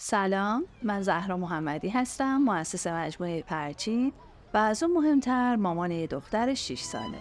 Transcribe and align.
سلام 0.00 0.64
من 0.82 1.02
زهرا 1.02 1.36
محمدی 1.36 1.88
هستم 1.88 2.36
مؤسس 2.36 2.86
مجموعه 2.86 3.42
پرچین 3.42 4.12
و 4.54 4.56
از 4.56 4.82
اون 4.82 4.92
مهمتر 4.92 5.56
مامان 5.56 6.06
دختر 6.06 6.54
6 6.54 6.80
ساله. 6.80 7.18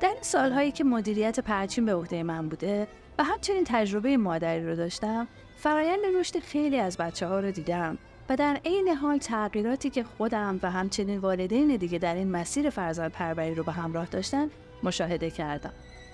در 0.00 0.08
این 0.08 0.22
سالهایی 0.22 0.72
که 0.72 0.84
مدیریت 0.84 1.40
پرچین 1.40 1.84
به 1.84 1.94
عهده 1.94 2.22
من 2.22 2.48
بوده 2.48 2.88
و 3.18 3.24
همچنین 3.24 3.64
تجربه 3.66 4.16
مادری 4.16 4.66
رو 4.66 4.76
داشتم 4.76 5.28
فرایند 5.56 6.00
رشد 6.16 6.38
خیلی 6.38 6.78
از 6.78 6.96
بچه 6.96 7.26
ها 7.26 7.40
رو 7.40 7.50
دیدم 7.50 7.98
و 8.28 8.36
در 8.36 8.60
عین 8.64 8.88
حال 8.88 9.18
تغییراتی 9.18 9.90
که 9.90 10.04
خودم 10.04 10.60
و 10.62 10.70
همچنین 10.70 11.18
والدین 11.18 11.76
دیگه 11.76 11.98
در 11.98 12.14
این 12.14 12.30
مسیر 12.30 12.70
فرزند 12.70 13.10
پروری 13.10 13.54
رو 13.54 13.64
به 13.64 13.72
همراه 13.72 14.06
داشتن 14.06 14.50
مشاهده 14.84 15.30
کردم. 15.30 15.72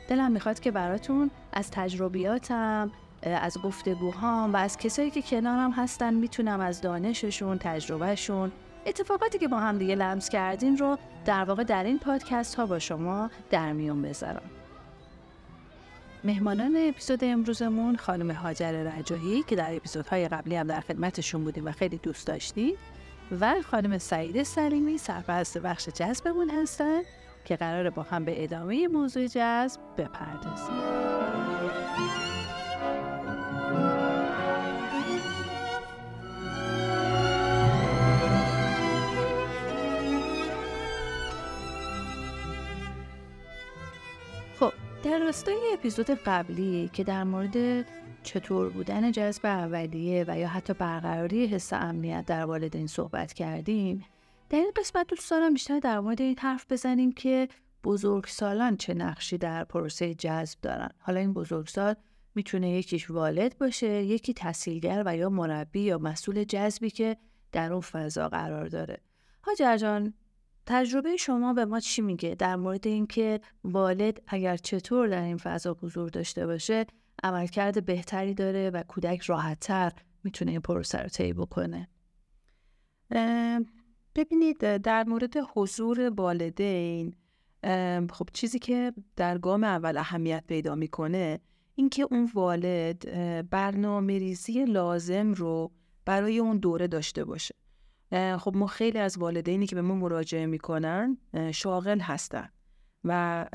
دلم 0.08 0.32
می‌خواد 0.32 0.60
که 0.60 0.70
براتون 0.70 1.30
از 1.52 1.70
تجربیاتم 1.70 2.90
از 3.22 3.58
گفتگوهام 3.58 4.52
و 4.52 4.56
از 4.56 4.76
کسایی 4.76 5.10
که 5.10 5.22
کنارم 5.22 5.70
هستن 5.70 6.14
می‌تونم 6.14 6.60
از 6.60 6.80
دانششون 6.80 7.58
تجربهشون 7.58 8.52
اتفاقاتی 8.86 9.38
که 9.38 9.48
با 9.48 9.58
هم 9.58 9.78
دیگه 9.78 9.94
لمس 9.94 10.28
کردین 10.28 10.76
رو 10.76 10.98
در 11.24 11.44
واقع 11.44 11.64
در 11.64 11.84
این 11.84 11.98
پادکست 11.98 12.54
ها 12.54 12.66
با 12.66 12.78
شما 12.78 13.30
در 13.50 13.72
میون 13.72 14.02
بذارم. 14.02 14.50
مهمانان 16.24 16.76
اپیزود 16.88 17.24
امروزمون 17.24 17.96
خانم 17.96 18.30
هاجر 18.30 18.72
رجایی 18.72 19.42
که 19.42 19.56
در 19.56 19.76
اپیزودهای 19.76 20.28
قبلی 20.28 20.56
هم 20.56 20.66
در 20.66 20.80
خدمتشون 20.80 21.44
بودیم 21.44 21.66
و 21.66 21.72
خیلی 21.72 21.96
دوست 21.96 22.26
داشتیم 22.26 22.74
و 23.40 23.54
خانم 23.70 23.98
سعید 23.98 24.42
سلیمی 24.42 24.98
سرپرست 24.98 25.58
بخش 25.58 25.88
جذبمون 25.88 26.50
هستن. 26.50 27.00
که 27.44 27.56
قراره 27.56 27.90
با 27.90 28.02
هم 28.02 28.24
به 28.24 28.44
ادامه 28.44 28.88
موضوع 28.88 29.26
جذب 29.26 29.80
بپردازیم. 29.98 30.74
خب 44.60 44.72
در 45.04 45.18
راستای 45.18 45.60
اپیزود 45.72 46.10
قبلی 46.10 46.90
که 46.92 47.04
در 47.04 47.24
مورد 47.24 47.86
چطور 48.22 48.68
بودن 48.68 49.12
جذب 49.12 49.46
اولیه 49.46 50.24
و 50.28 50.38
یا 50.38 50.48
حتی 50.48 50.72
برقراری 50.72 51.46
حس 51.46 51.72
امنیت 51.72 52.24
در 52.26 52.44
والدین 52.44 52.86
صحبت 52.86 53.32
کردیم 53.32 54.04
در 54.50 54.58
این 54.58 54.72
قسمت 54.76 55.06
دوست 55.06 55.30
دارم 55.30 55.52
بیشتر 55.52 55.78
در 55.78 56.00
مورد 56.00 56.20
این 56.20 56.36
حرف 56.38 56.66
بزنیم 56.70 57.12
که 57.12 57.48
بزرگسالان 57.84 58.76
چه 58.76 58.94
نقشی 58.94 59.38
در 59.38 59.64
پروسه 59.64 60.14
جذب 60.14 60.60
دارن. 60.60 60.88
حالا 60.98 61.20
این 61.20 61.32
بزرگسال 61.32 61.94
می‌تونه 62.34 62.70
یکیش 62.70 63.10
والد 63.10 63.58
باشه 63.58 64.04
یکی 64.04 64.34
تحصیلگر 64.34 65.02
و 65.06 65.16
یا 65.16 65.28
مربی 65.28 65.80
یا 65.80 65.98
مسئول 65.98 66.44
جذبی 66.44 66.90
که 66.90 67.16
در 67.52 67.72
اون 67.72 67.80
فضا 67.80 68.28
قرار 68.28 68.66
داره. 68.68 69.00
هاجر 69.44 69.76
جان 69.76 70.14
تجربه 70.66 71.16
شما 71.16 71.52
به 71.52 71.64
ما 71.64 71.80
چی 71.80 72.02
میگه؟ 72.02 72.34
در 72.34 72.56
مورد 72.56 72.86
اینکه 72.86 73.40
والد 73.64 74.22
اگر 74.26 74.56
چطور 74.56 75.08
در 75.08 75.22
این 75.22 75.36
فضا 75.36 75.76
حضور 75.82 76.08
داشته 76.08 76.46
باشه 76.46 76.86
عملکرد 77.22 77.86
بهتری 77.86 78.34
داره 78.34 78.70
و 78.70 78.82
کودک 78.82 79.22
راحتتر 79.22 79.92
می‌تونه 80.24 80.50
این 80.50 80.60
پروسه 80.60 80.98
رو 80.98 81.08
طی 81.08 81.32
بکنه. 81.32 81.88
ببینید 84.14 84.76
در 84.76 85.04
مورد 85.04 85.34
حضور 85.54 86.12
والدین 86.16 87.14
خب 88.12 88.28
چیزی 88.32 88.58
که 88.58 88.92
در 89.16 89.38
گام 89.38 89.64
اول 89.64 89.96
اهمیت 89.96 90.44
پیدا 90.46 90.74
می‌کنه 90.74 91.40
اینکه 91.74 92.06
اون 92.10 92.30
والد 92.34 93.04
برنامه 93.50 94.18
ریزی 94.18 94.64
لازم 94.64 95.32
رو 95.32 95.72
برای 96.04 96.38
اون 96.38 96.58
دوره 96.58 96.86
داشته 96.86 97.24
باشه. 97.24 97.54
خب 98.38 98.52
ما 98.56 98.66
خیلی 98.66 98.98
از 98.98 99.18
والدینی 99.18 99.66
که 99.66 99.74
به 99.76 99.82
ما 99.82 99.94
مراجعه 99.94 100.46
می‌کنن 100.46 101.18
شاغل 101.54 102.00
هستن 102.00 102.48
و 103.04 103.46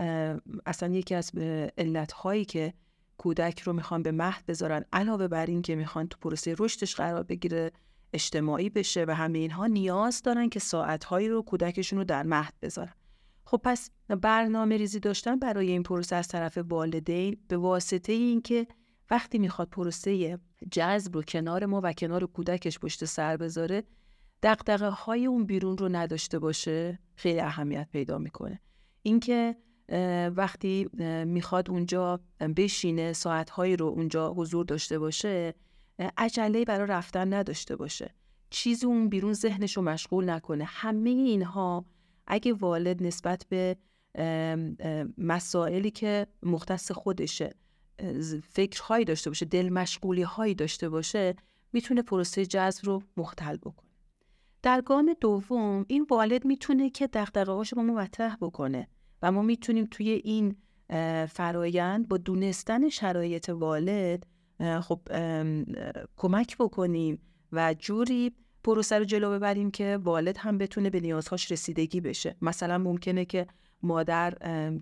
اصلا 0.65 0.93
یکی 0.93 1.15
از 1.15 1.31
علتهایی 1.77 2.45
که 2.45 2.73
کودک 3.17 3.59
رو 3.59 3.73
می‌خوان 3.73 4.03
به 4.03 4.11
مهد 4.11 4.45
بذارن 4.45 4.85
علاوه 4.93 5.27
بر 5.27 5.45
این 5.45 5.61
که 5.61 5.75
می‌خوان 5.75 6.07
تو 6.07 6.17
پروسه 6.21 6.55
رشدش 6.59 6.95
قرار 6.95 7.23
بگیره 7.23 7.71
اجتماعی 8.15 8.69
بشه 8.69 9.05
و 9.07 9.15
همه 9.15 9.39
اینها 9.39 9.67
نیاز 9.67 10.21
دارن 10.21 10.49
که 10.49 10.59
ساعتهایی 10.59 11.29
رو 11.29 11.41
کودکشون 11.41 11.99
رو 11.99 12.05
در 12.05 12.23
مهد 12.23 12.53
بذارن. 12.61 12.93
خب 13.45 13.61
پس 13.63 13.89
برنامه 14.09 14.77
ریزی 14.77 14.99
داشتن 14.99 15.39
برای 15.39 15.71
این 15.71 15.83
پروسه 15.83 16.15
از 16.15 16.27
طرف 16.27 16.57
والدین 16.57 17.37
به 17.47 17.57
واسطه 17.57 18.13
اینکه 18.13 18.67
وقتی 19.09 19.37
می‌خواد 19.37 19.69
پروسه 19.69 20.39
جذب 20.71 21.15
رو 21.15 21.21
کنار 21.21 21.65
ما 21.65 21.81
و 21.83 21.93
کنار 21.93 22.25
کودکش 22.25 22.79
پشت 22.79 23.05
سر 23.05 23.37
بذاره 23.37 23.83
دقدقه 24.43 24.89
های 24.89 25.25
اون 25.25 25.45
بیرون 25.45 25.77
رو 25.77 25.89
نداشته 25.89 26.39
باشه 26.39 26.99
خیلی 27.15 27.39
اهمیت 27.39 27.87
پیدا 27.91 28.17
می‌کنه. 28.17 28.61
اینکه 29.01 29.55
وقتی 30.35 30.89
می‌خواد 31.25 31.69
اونجا 31.69 32.19
بشینه 32.57 33.13
ساعتهایی 33.13 33.75
رو 33.75 33.85
اونجا 33.85 34.33
حضور 34.33 34.65
داشته 34.65 34.99
باشه 34.99 35.53
عجله 36.17 36.65
برای 36.65 36.87
رفتن 36.87 37.33
نداشته 37.33 37.75
باشه. 37.75 38.13
چیزی 38.49 38.85
اون 38.85 39.09
بیرون 39.09 39.33
ذهنش 39.33 39.77
رو 39.77 39.83
مشغول 39.83 40.29
نکنه. 40.29 40.63
همه 40.63 41.09
اینها 41.09 41.85
اگه 42.27 42.53
والد 42.53 43.03
نسبت 43.03 43.45
به 43.49 43.77
مسائلی 45.17 45.91
که 45.91 46.27
مختص 46.43 46.91
خودشه 46.91 47.55
فکرهایی 48.49 49.05
داشته 49.05 49.29
باشه 49.29 49.45
دل 49.45 49.69
مشغولی 49.69 50.21
هایی 50.21 50.55
داشته 50.55 50.89
باشه 50.89 51.35
می‌تونه 51.73 52.01
پروسه 52.01 52.45
جذب 52.45 52.85
رو 52.85 53.03
مختل 53.17 53.57
بکنه. 53.57 53.89
در 54.61 54.81
گام 54.81 55.15
دوم 55.21 55.85
این 55.87 56.07
والد 56.09 56.45
می‌تونه 56.45 56.89
که 56.89 57.07
دقدقه 57.07 57.51
هاشو 57.51 57.75
با 57.75 57.81
مطرح 57.81 58.37
بکنه 58.41 58.87
و 59.21 59.31
ما 59.31 59.41
می‌تونیم 59.41 59.85
توی 59.91 60.09
این 60.09 60.55
فرایند 61.27 62.07
با 62.07 62.17
دونستن 62.17 62.89
شرایط 62.89 63.49
والد 63.49 64.25
خب 64.59 64.99
کمک 66.17 66.57
بکنیم 66.57 67.21
و 67.51 67.75
جوری 67.79 68.31
پروسه 68.63 68.97
رو 68.99 69.05
جلو 69.05 69.31
ببریم 69.31 69.71
که 69.71 69.99
والد 70.03 70.37
هم 70.37 70.57
بتونه 70.57 70.89
به 70.89 70.99
نیازهاش 70.99 71.51
رسیدگی 71.51 72.01
بشه. 72.01 72.35
مثلا 72.41 72.77
ممکنه 72.77 73.25
که 73.25 73.47
مادر 73.83 74.33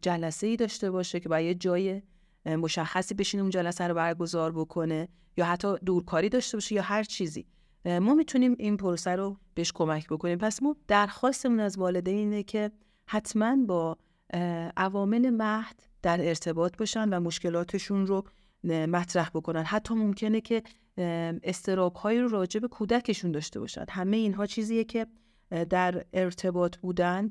جلسه 0.01 0.47
ای 0.47 0.55
داشته 0.55 0.91
باشه 0.91 1.19
که 1.19 1.29
باید 1.29 1.59
جای 1.59 2.01
مشخصی 2.45 3.13
بشین 3.13 3.39
اون 3.39 3.49
جلسه 3.49 3.87
رو 3.87 3.93
برگزار 3.93 4.51
بکنه 4.51 5.07
یا 5.37 5.45
حتی 5.45 5.75
دورکاری 5.85 6.29
داشته 6.29 6.57
باشه 6.57 6.75
یا 6.75 6.81
هر 6.81 7.03
چیزی. 7.03 7.45
ما 7.85 8.13
می‌تونیم 8.13 8.55
این 8.59 8.77
پروسه 8.77 9.11
رو 9.11 9.37
بهش 9.53 9.71
کمک 9.71 10.07
بکنیم. 10.07 10.37
پس 10.37 10.63
ما 10.63 10.75
درخواستمون 10.87 11.59
از 11.59 11.77
والدین 11.77 12.17
اینه 12.17 12.43
که 12.43 12.71
حتما 13.05 13.57
با 13.67 13.97
عوامل 14.77 15.29
مهد 15.29 15.83
در 16.01 16.27
ارتباط 16.27 16.77
باشن 16.77 17.09
و 17.09 17.19
مشکلاتشون 17.19 18.07
رو 18.07 18.23
مطرح 18.63 19.29
بکنن. 19.29 19.63
حتی 19.63 19.93
ممکنه 19.93 20.41
که 20.41 20.63
استراب 21.43 21.95
هایی 21.95 22.19
رو 22.19 22.27
راجع 22.27 22.59
به 22.59 22.67
کودکشون 22.67 23.31
داشته 23.31 23.59
باشن. 23.59 23.85
همه 23.89 24.17
اینها 24.17 24.45
چیزیه 24.45 24.83
که 24.83 25.07
در 25.69 26.05
ارتباط 26.13 26.77
بودن 26.77 27.29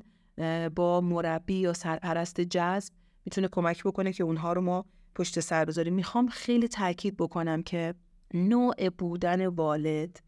با 0.75 1.01
مربی 1.01 1.53
یا 1.53 1.73
سرپرست 1.73 2.41
جذب 2.41 2.93
می‌تونه 3.25 3.47
کمک 3.47 3.83
بکنه 3.83 4.13
که 4.13 4.23
اونها 4.23 4.53
رو 4.53 4.61
ما 4.61 4.85
پشت 5.15 5.39
سر 5.39 5.65
بذاریم. 5.65 5.93
می‌خوام 5.93 6.27
خیلی 6.27 6.67
تاکید 6.67 7.17
بکنم 7.17 7.63
که 7.63 7.93
نوع 8.33 8.89
بودن 8.89 9.47
والد 9.47 10.19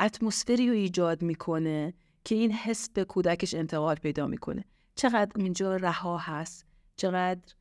اتمسفری 0.00 0.68
رو 0.68 0.74
ایجاد 0.74 1.22
می‌کنه 1.22 1.94
که 2.24 2.34
این 2.34 2.52
حس 2.52 2.90
به 2.90 3.04
کودکش 3.04 3.54
انتقال 3.54 3.94
پیدا 3.94 4.26
می‌کنه. 4.26 4.64
چقدر 4.94 5.32
اینجا 5.36 5.76
رها 5.76 6.18
هست 6.18 6.66
چقدر 6.96 7.54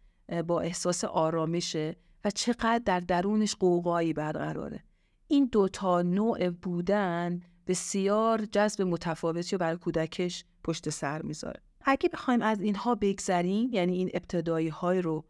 با 0.47 0.61
احساس 0.61 1.03
آرامشه. 1.03 1.95
و 2.25 2.29
چقدر 2.29 2.81
در 2.85 2.99
درونش 2.99 3.55
قوقایی 3.55 4.13
برقراره. 4.13 4.83
این 5.27 5.45
دوتا 5.51 6.01
نوع 6.01 6.49
بودن 6.49 7.41
بسیار 7.67 8.45
جذب 8.45 8.81
متفاوتی 8.81 9.51
رو 9.51 9.57
برای 9.57 9.77
کودکش 9.77 10.45
پشت 10.63 10.89
سر 10.89 11.21
می‌ذاره. 11.21 11.61
اگه 11.81 12.09
بخوایم 12.09 12.41
از 12.41 12.61
اینها 12.61 12.95
بگذریم 12.95 13.69
یعنی 13.73 13.93
این 13.93 14.09
ابتدایی 14.13 14.67
های 14.67 15.01
رو 15.01 15.25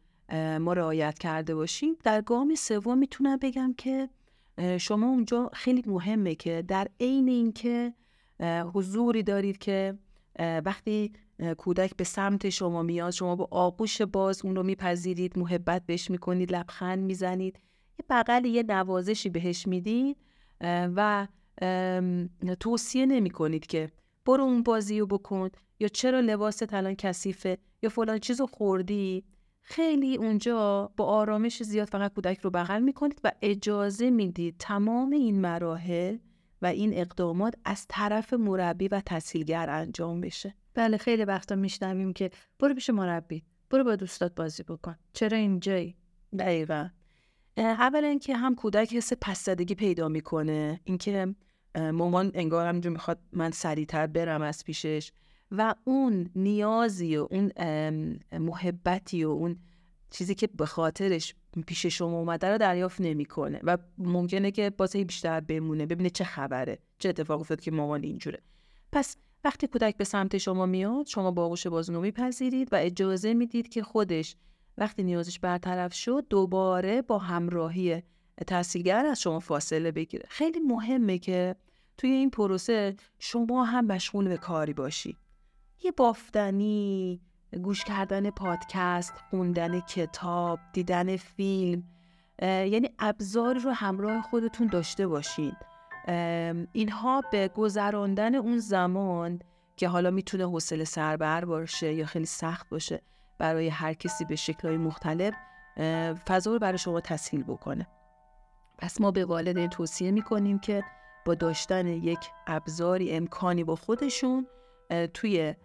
ما 0.60 0.74
رعایت 0.74 1.20
کرده 1.20 1.56
باشیم 1.56 1.96
در 2.04 2.22
گام 2.22 2.56
سوم 2.56 2.98
می‌تونم 2.98 3.38
بگم 3.42 3.74
که 3.78 4.10
شما 4.78 5.08
اونجا 5.08 5.50
خیلی 5.54 5.84
مهمه 5.86 6.36
که 6.36 6.64
در 6.68 6.88
عین 7.00 7.30
اینکه 7.30 7.94
حضوری 8.74 9.24
دارید 9.24 9.58
که 9.58 9.98
وقتی 10.40 11.14
کودک 11.58 11.96
به 11.96 12.04
سمت 12.04 12.50
شما 12.50 12.84
میاد 12.84 13.12
شما 13.12 13.36
با 13.36 13.48
آغوش 13.52 14.02
باز 14.02 14.46
اون 14.46 14.56
رو 14.56 14.64
میپذیرید 14.64 15.40
محبت 15.40 15.86
بهش 15.86 16.12
می‌کنید 16.12 16.54
لبخند 16.54 17.04
می‌زنید. 17.04 17.60
یه 18.00 18.06
بغل 18.10 18.46
یه 18.46 18.64
نوازشی 18.64 19.30
بهش 19.30 19.68
می‌دید 19.68 20.18
و 20.62 21.28
توصیه 22.60 23.06
نمی 23.06 23.30
کنید 23.30 23.66
که 23.66 23.90
برو 24.26 24.44
اون 24.44 24.64
بازی 24.64 25.00
رو 25.00 25.06
بکن 25.06 25.50
یا 25.80 25.88
چرا 25.88 26.20
لباست 26.20 26.74
الان 26.74 26.96
کثیفه 26.96 27.58
یا 27.84 27.90
فلان 27.90 28.20
چیز 28.20 28.40
رو 28.40 28.48
خوردی. 28.48 29.24
خیلی 29.62 30.18
اونجا 30.18 30.92
با 30.98 31.06
آرامش 31.06 31.64
زیاد 31.64 31.88
فقط 31.88 32.14
کودک 32.14 32.40
رو 32.40 32.50
بغل 32.50 32.82
می‌کنید 32.82 33.22
و 33.24 33.32
اجازه 33.42 34.10
می‌دید 34.10 34.56
تمام 34.60 35.12
این 35.12 35.42
مراحل 35.42 36.18
و 36.62 36.66
این 36.66 36.94
اقدامات 36.94 37.56
از 37.66 37.86
طرف 37.90 38.34
مربی 38.34 38.88
و 38.88 39.02
تحصیلگر 39.06 39.70
انجام 39.70 40.22
بشه. 40.22 40.56
بله 40.74 40.98
خیلی 40.98 41.26
وقتا 41.26 41.56
میشنویم 41.56 42.14
که 42.14 42.32
برو 42.60 42.74
پیش 42.74 42.90
مربی 42.90 43.44
برو 43.70 43.84
با 43.84 43.96
دوستات 43.96 44.36
بازی 44.36 44.64
بکن. 44.64 44.96
چرا 45.14 45.38
اینجایی؟ 45.38 45.96
دقیقا. 46.40 46.90
اولا 47.58 48.08
اینکه 48.08 48.36
هم 48.36 48.56
کودک 48.56 48.94
حس 48.94 49.14
پسدگی 49.22 49.76
پیدا 49.76 50.08
می‌کنه 50.08 50.80
اینکه 50.84 51.36
مامان 51.76 52.32
انگار 52.34 52.68
همینجور 52.68 52.92
می‌خواد 52.92 53.20
من 53.34 53.52
سریعتر 53.52 54.08
برم 54.08 54.42
از 54.42 54.64
پیشش 54.64 55.12
و 55.52 55.76
اون 55.84 56.30
نیازی 56.36 57.18
و 57.18 57.28
اون 57.32 57.52
محبتی 58.32 59.24
و 59.24 59.30
اون 59.30 59.60
چیزی 60.10 60.36
که 60.36 60.48
به 60.48 60.66
خاطرش 60.66 61.36
پیش 61.68 61.86
شما 61.86 62.20
اومده 62.20 62.50
رو 62.50 62.58
دریافت 62.58 63.02
نمی‌کنه 63.02 63.60
و 63.64 63.78
ممکنه 63.98 64.52
که 64.52 64.70
بازه 64.70 65.04
بیشتر 65.04 65.40
بمونه 65.40 65.86
ببینه 65.86 66.10
چه 66.10 66.24
خبره 66.24 66.80
چه 67.00 67.10
اتفاق 67.10 67.40
افتاد 67.40 67.62
که 67.62 67.72
مامان 67.72 68.04
اینجوره. 68.04 68.40
پس 68.92 69.18
وقتی 69.44 69.68
کودک 69.68 69.98
به 69.98 70.04
سمت 70.04 70.38
شما 70.38 70.66
میاد 70.66 71.06
شما 71.06 71.32
با 71.32 71.46
آغوش 71.46 71.68
بازونو 71.68 72.02
میپذیرید 72.02 72.74
و 72.74 72.76
اجازه 72.76 73.34
می‌دید 73.34 73.70
که 73.70 73.84
خودش 73.84 74.36
وقتی 74.78 75.04
نیازش 75.04 75.40
برطرف 75.40 75.94
شد 75.94 76.26
دوباره 76.30 77.02
با 77.02 77.18
همراهی 77.18 78.04
تحصیلگر 78.48 79.06
از 79.06 79.22
شما 79.22 79.40
فاصله 79.40 79.92
بگیره. 79.92 80.26
خیلی 80.30 80.60
مهمه 80.60 81.18
که 81.18 81.56
توی 81.98 82.10
این 82.10 82.30
پروسه 82.30 82.96
شما 83.20 83.64
هم 83.64 83.86
مشغول 83.86 84.28
به 84.28 84.38
کاری 84.38 84.74
باشی. 84.74 85.18
یه 85.84 85.92
بافتنی 85.92 87.22
گوش 87.64 87.84
کردن 87.84 88.30
پادکست 88.30 89.14
خوندن 89.30 89.80
کتاب 89.80 90.60
دیدن 90.74 91.18
فیلم 91.18 91.84
یعنی 92.42 92.90
ابزاری 93.00 93.60
رو 93.60 93.72
همراه 93.72 94.22
خودتون 94.22 94.68
داشته 94.68 95.08
باشین. 95.08 95.54
اینها 96.72 97.22
به 97.32 97.48
گذراندن 97.48 98.36
اون 98.36 98.58
زمان 98.60 99.40
که 99.78 99.88
حالا 99.88 100.12
می‌تونه 100.12 100.44
حوصله 100.44 100.84
سربر 100.84 101.46
باشه 101.46 101.94
یا 101.94 102.06
خیلی 102.06 102.26
سخت 102.26 102.70
باشه 102.70 103.02
برای 103.38 103.68
هر 103.68 103.94
کسی 103.94 104.26
به 104.26 104.36
شکلهای 104.36 104.78
مختلف 104.78 105.34
فضا 106.28 106.54
رو 106.54 106.60
برای 106.60 106.78
شما 106.78 107.02
تسهیل 107.02 107.44
بکنه. 107.44 107.88
پس 108.78 109.02
ما 109.02 109.12
به 109.12 109.26
والدین 109.26 109.70
توصیه 109.70 110.12
می‌کنیم 110.12 110.60
که 110.60 110.84
با 111.26 111.36
داشتن 111.36 111.88
یک 111.88 112.20
ابزاری 112.48 113.12
امکانی 113.12 113.64
با 113.64 113.76
خودشون 113.76 114.48
توی 115.14 115.56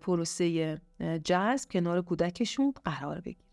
پروسه 0.00 0.78
جذب 1.24 1.70
کنار 1.70 2.02
کودکشون 2.02 2.74
قرار 2.84 3.20
بگیرن. 3.20 3.45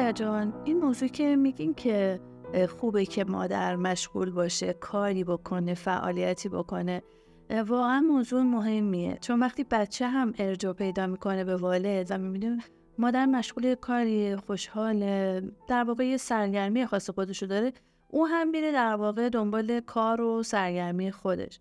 حاجر 0.00 0.12
جان 0.12 0.52
این 0.64 0.80
موضوع 0.80 1.08
که 1.08 1.36
میگین 1.36 1.74
که 1.74 2.20
خوبه 2.78 3.06
که 3.06 3.24
مادر 3.24 3.76
مشغول 3.76 4.30
باشه 4.30 4.72
کاری 4.72 5.24
بکنه 5.24 5.74
فعالیتی 5.74 6.48
بکنه 6.48 7.02
واقعا 7.66 8.00
موضوع 8.00 8.42
مهمیه. 8.42 9.18
چون 9.20 9.40
وقتی 9.40 9.64
بچه 9.64 10.08
هم 10.08 10.34
ارجاع 10.38 10.72
پیدا 10.72 11.06
می‌کنه 11.06 11.44
به 11.44 11.56
والد 11.56 12.06
و 12.10 12.18
می‌بینه 12.18 12.58
مادر 12.98 13.26
مشغول 13.26 13.74
کاری 13.74 14.36
خوشحاله 14.36 15.42
در 15.68 15.84
واقع 15.84 16.06
یه 16.06 16.16
سرگرمی 16.16 16.86
خاص 16.86 17.10
خودشو 17.10 17.46
داره 17.46 17.72
او 18.08 18.26
هم 18.26 18.50
میره 18.50 18.72
در 18.72 18.94
واقع 18.94 19.28
دنبال 19.28 19.80
کار 19.80 20.20
و 20.20 20.42
سرگرمی 20.42 21.10
خودش. 21.10 21.60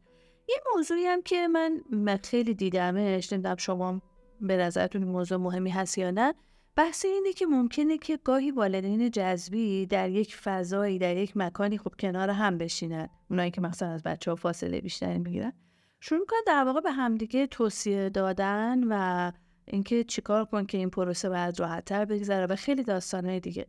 یه 0.50 0.56
موضوعی 0.76 1.06
هم 1.06 1.22
که 1.22 1.48
من 1.48 2.18
خیلی 2.24 2.54
دیدمش 2.54 3.34
نمی‌دونم 3.34 3.56
شما 3.56 4.02
به 4.42 4.58
نظرتون 4.58 5.04
موضوع 5.04 5.38
مهمی 5.38 5.70
هست 5.70 5.98
یا 5.98 6.12
نه 6.12 6.34
بحث 6.76 7.06
اینه 7.06 7.34
که 7.34 7.46
ممکنه 7.46 7.98
که 7.98 8.18
گاهی 8.18 8.52
والدین 8.52 9.12
جذبی 9.12 9.86
در 9.86 10.10
یک 10.10 10.36
فضایی 10.36 11.00
در 11.00 11.18
یک 11.18 11.38
مکانی 11.38 11.78
خب 11.78 11.94
کنار 12.00 12.30
هم 12.30 12.58
بشینن. 12.58 13.10
اونایی 13.30 13.52
که 13.52 13.62
مثلا 13.62 13.90
از 13.90 14.04
بچه 14.04 14.32
ها 14.32 14.36
فاصله 14.36 14.82
بیشتری 14.82 15.20
می‌گیرن. 15.20 15.54
شروع 16.00 16.26
کنن 16.26 16.40
در 16.48 16.64
واقع 16.64 16.82
به 16.82 16.92
همدیگه 16.92 17.48
توصیه 17.48 18.10
دادن 18.10 18.84
و 18.90 19.32
اینکه 19.66 20.04
چیکار 20.04 20.46
کن 20.46 20.66
که 20.66 20.78
این 20.78 20.90
پروسه 20.90 21.30
باید 21.30 21.60
راحتتر 21.60 22.06
بگذره 22.06 22.46
و 22.46 22.56
خیلی 22.56 22.84
داستانهای 22.84 23.40
دیگه. 23.40 23.68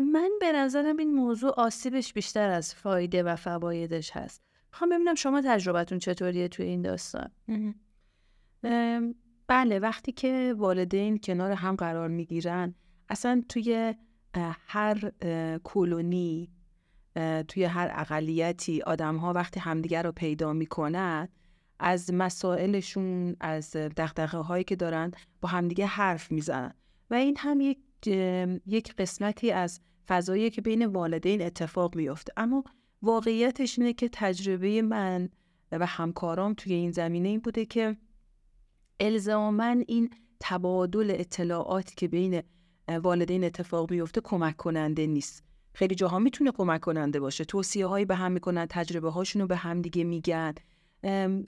من 0.00 0.30
به 0.40 0.52
نظرم 0.52 0.96
این 0.96 1.14
موضوع 1.14 1.50
آسیبش 1.50 2.12
بیشتر 2.12 2.48
از 2.50 2.74
فایده 2.74 3.22
و 3.22 3.36
فوایدش 3.36 4.10
هست. 4.10 4.42
می‌خوام 4.72 4.90
ببینم 4.90 5.14
شما 5.14 5.42
تجربتون 5.44 5.98
چطوریه 5.98 6.48
توی 6.48 6.64
این 6.64 6.82
داستان. 6.82 7.30
بله 9.46 9.78
وقتی 9.78 10.12
که 10.12 10.54
والدین 10.58 11.18
کنار 11.18 11.52
هم 11.52 11.76
قرار 11.76 12.08
می‌گیرن 12.08 12.74
اصلا 13.08 13.42
توی 13.48 13.94
هر 14.66 15.12
کلونی 15.64 16.50
توی 17.48 17.64
هر 17.64 17.90
اقلیتی 17.94 18.82
آدم 18.82 19.16
ها 19.16 19.32
وقتی 19.32 19.60
همدیگر 19.60 20.02
رو 20.02 20.12
پیدا 20.12 20.52
می‌کنن 20.52 21.28
از 21.78 22.10
مسائلشون 22.14 23.36
از 23.40 23.70
دقدقه 23.70 24.38
هایی 24.38 24.64
که 24.64 24.76
دارن 24.76 25.10
با 25.40 25.48
همدیگه 25.48 25.86
حرف 25.86 26.32
می‌زنن. 26.32 26.74
و 27.10 27.14
این 27.14 27.36
هم 27.38 27.60
یک, 27.60 27.78
یک 28.66 28.94
قسمتی 28.94 29.50
از 29.50 29.80
فضایی 30.08 30.50
که 30.50 30.62
بین 30.62 30.86
والدین 30.86 31.42
اتفاق 31.42 31.96
میفته 31.96 32.32
اما 32.36 32.64
واقعیتش 33.02 33.78
اینه 33.78 33.92
که 33.92 34.08
تجربه 34.12 34.82
من 34.82 35.28
و 35.72 35.86
همکارام 35.86 36.54
توی 36.54 36.72
این 36.72 36.90
زمینه 36.90 37.28
این 37.28 37.40
بوده 37.40 37.66
که 37.66 37.96
الزاما 39.02 39.76
این 39.88 40.10
تبادل 40.40 41.14
اطلاعاتی 41.18 41.94
که 41.96 42.08
بین 42.08 42.42
والدین 43.02 43.44
اتفاق 43.44 43.90
میفته 43.90 44.20
کمک 44.20 44.56
کننده 44.56 45.06
نیست. 45.06 45.44
خیلی 45.74 45.94
جاها 45.94 46.18
می‌تونه 46.18 46.50
کمک 46.50 46.80
کننده 46.80 47.20
باشه. 47.20 47.44
توصیه 47.44 47.86
هایی 47.86 48.04
به 48.04 48.14
هم 48.14 48.32
می‌کنن 48.32 48.66
تجربه 48.70 49.10
هاشون 49.10 49.42
رو 49.42 49.48
به 49.48 49.56
هم 49.56 49.82
دیگه 49.82 50.04
میگن. 50.04 50.54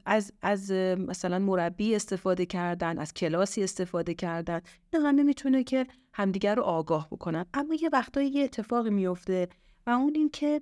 از 0.07 0.33
از 0.43 0.71
مثلا 0.99 1.39
مربی 1.39 1.95
استفاده 1.95 2.47
کردن 2.47 2.99
از 2.99 3.15
کلاسی 3.15 3.63
استفاده 3.63 4.15
کردن. 4.15 4.61
نه 4.95 5.01
همه 5.01 5.23
می‌تونه 5.23 5.65
که 5.65 5.87
همدیگر 6.15 6.55
رو 6.55 6.63
آگاه 6.63 7.09
بکنن. 7.11 7.47
اما 7.55 7.75
یه 7.75 7.91
وقتایی 7.93 8.29
یه 8.29 8.45
اتفاقی 8.45 8.91
میفته 8.91 9.49
و 9.87 9.91
اون 9.91 10.13
این 10.15 10.31
که 10.31 10.61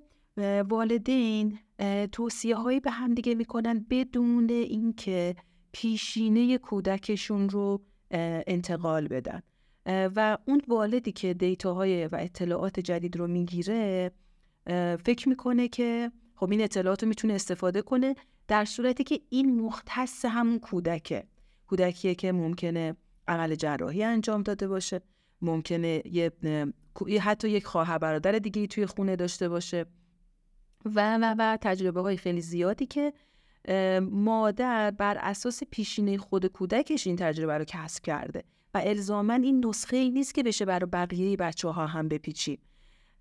والدین 0.68 1.58
توصیه 2.12 2.56
هایی 2.56 2.80
به 2.80 2.90
هم 2.90 3.14
دیگه 3.14 3.34
می‌کنن 3.34 3.87
بدون 3.90 4.50
اینکه 4.50 5.37
پیشینه 5.73 6.59
کودکشون 6.59 7.49
رو 7.49 7.83
انتقال 8.47 9.09
بدن. 9.09 9.43
و 9.87 10.38
اون 10.47 10.62
والدی 10.69 11.12
که 11.12 11.35
دیتاهای 11.35 12.07
و 12.07 12.17
اطلاعات 12.21 12.81
جدید 12.81 13.17
رو 13.17 13.26
می‌گیره 13.26 14.11
فکر 15.05 15.29
می‌کنه 15.29 15.69
که 15.69 16.12
خب 16.35 16.50
این 16.50 16.61
اطلاعات 16.62 17.02
رو 17.02 17.09
می‌تونه 17.09 17.35
استفاده 17.35 17.83
کنه 17.83 18.14
در 18.49 18.64
صورتی 18.64 19.05
که 19.05 19.21
این 19.29 19.61
مختص 19.61 20.25
همون 20.25 20.59
کودکه. 20.59 21.26
کودکیه 21.67 22.14
که 22.14 22.33
ممکنه 22.33 22.97
عمل 23.29 23.55
جراحی 23.55 24.02
انجام 24.02 24.43
داده 24.43 24.69
باشه 24.69 25.00
ممکنه 25.43 26.02
یه 26.05 26.33
حتی 27.21 27.49
یک 27.49 27.67
خواهر 27.67 27.99
برادر 27.99 28.33
دیگه 28.33 28.67
توی 28.67 28.87
خونه 28.87 29.17
داشته 29.17 29.49
باشه 29.49 29.87
و 30.85 31.19
و 31.23 31.35
و 31.38 31.59
تجربه 31.61 32.00
های 32.00 32.17
خیلی 32.17 32.41
زیادی 32.41 32.87
که 32.87 33.12
مادر 34.00 34.90
بر 34.90 35.19
اساس 35.21 35.62
پیشینه 35.71 36.19
خود 36.19 36.47
کودکش 36.47 37.07
این 37.07 37.16
تجربه 37.16 37.59
رو 37.59 37.64
کسب 37.69 38.02
کرده 38.02 38.45
و 38.75 38.83
الزاما 38.85 39.35
این 39.35 39.66
نسخه 39.66 39.97
ای 39.97 40.11
نیست 40.11 40.35
که 40.35 40.42
بشه 40.42 40.64
برای 40.64 40.90
بقیه 40.92 41.37
بچه 41.37 41.69
ها 41.69 41.87
هم 41.87 42.09
بپیچیم. 42.09 42.59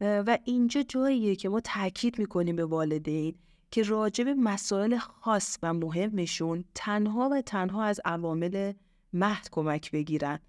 و 0.01 0.37
اینجا 0.43 0.83
جاییه 0.83 1.35
که 1.35 1.49
ما 1.49 1.59
تاکید 1.59 2.19
می‌کنیم 2.19 2.55
به 2.55 2.65
والدین 2.65 3.35
که 3.71 3.83
راجب 3.83 4.27
مسائل 4.27 4.97
خاص 4.97 5.57
و 5.63 5.73
مهمشون 5.73 6.65
تنها 6.75 7.29
و 7.31 7.41
تنها 7.41 7.83
از 7.83 8.01
عوامل 8.05 8.73
مهد 9.13 9.49
کمک 9.51 9.91
بگیرن. 9.91 10.39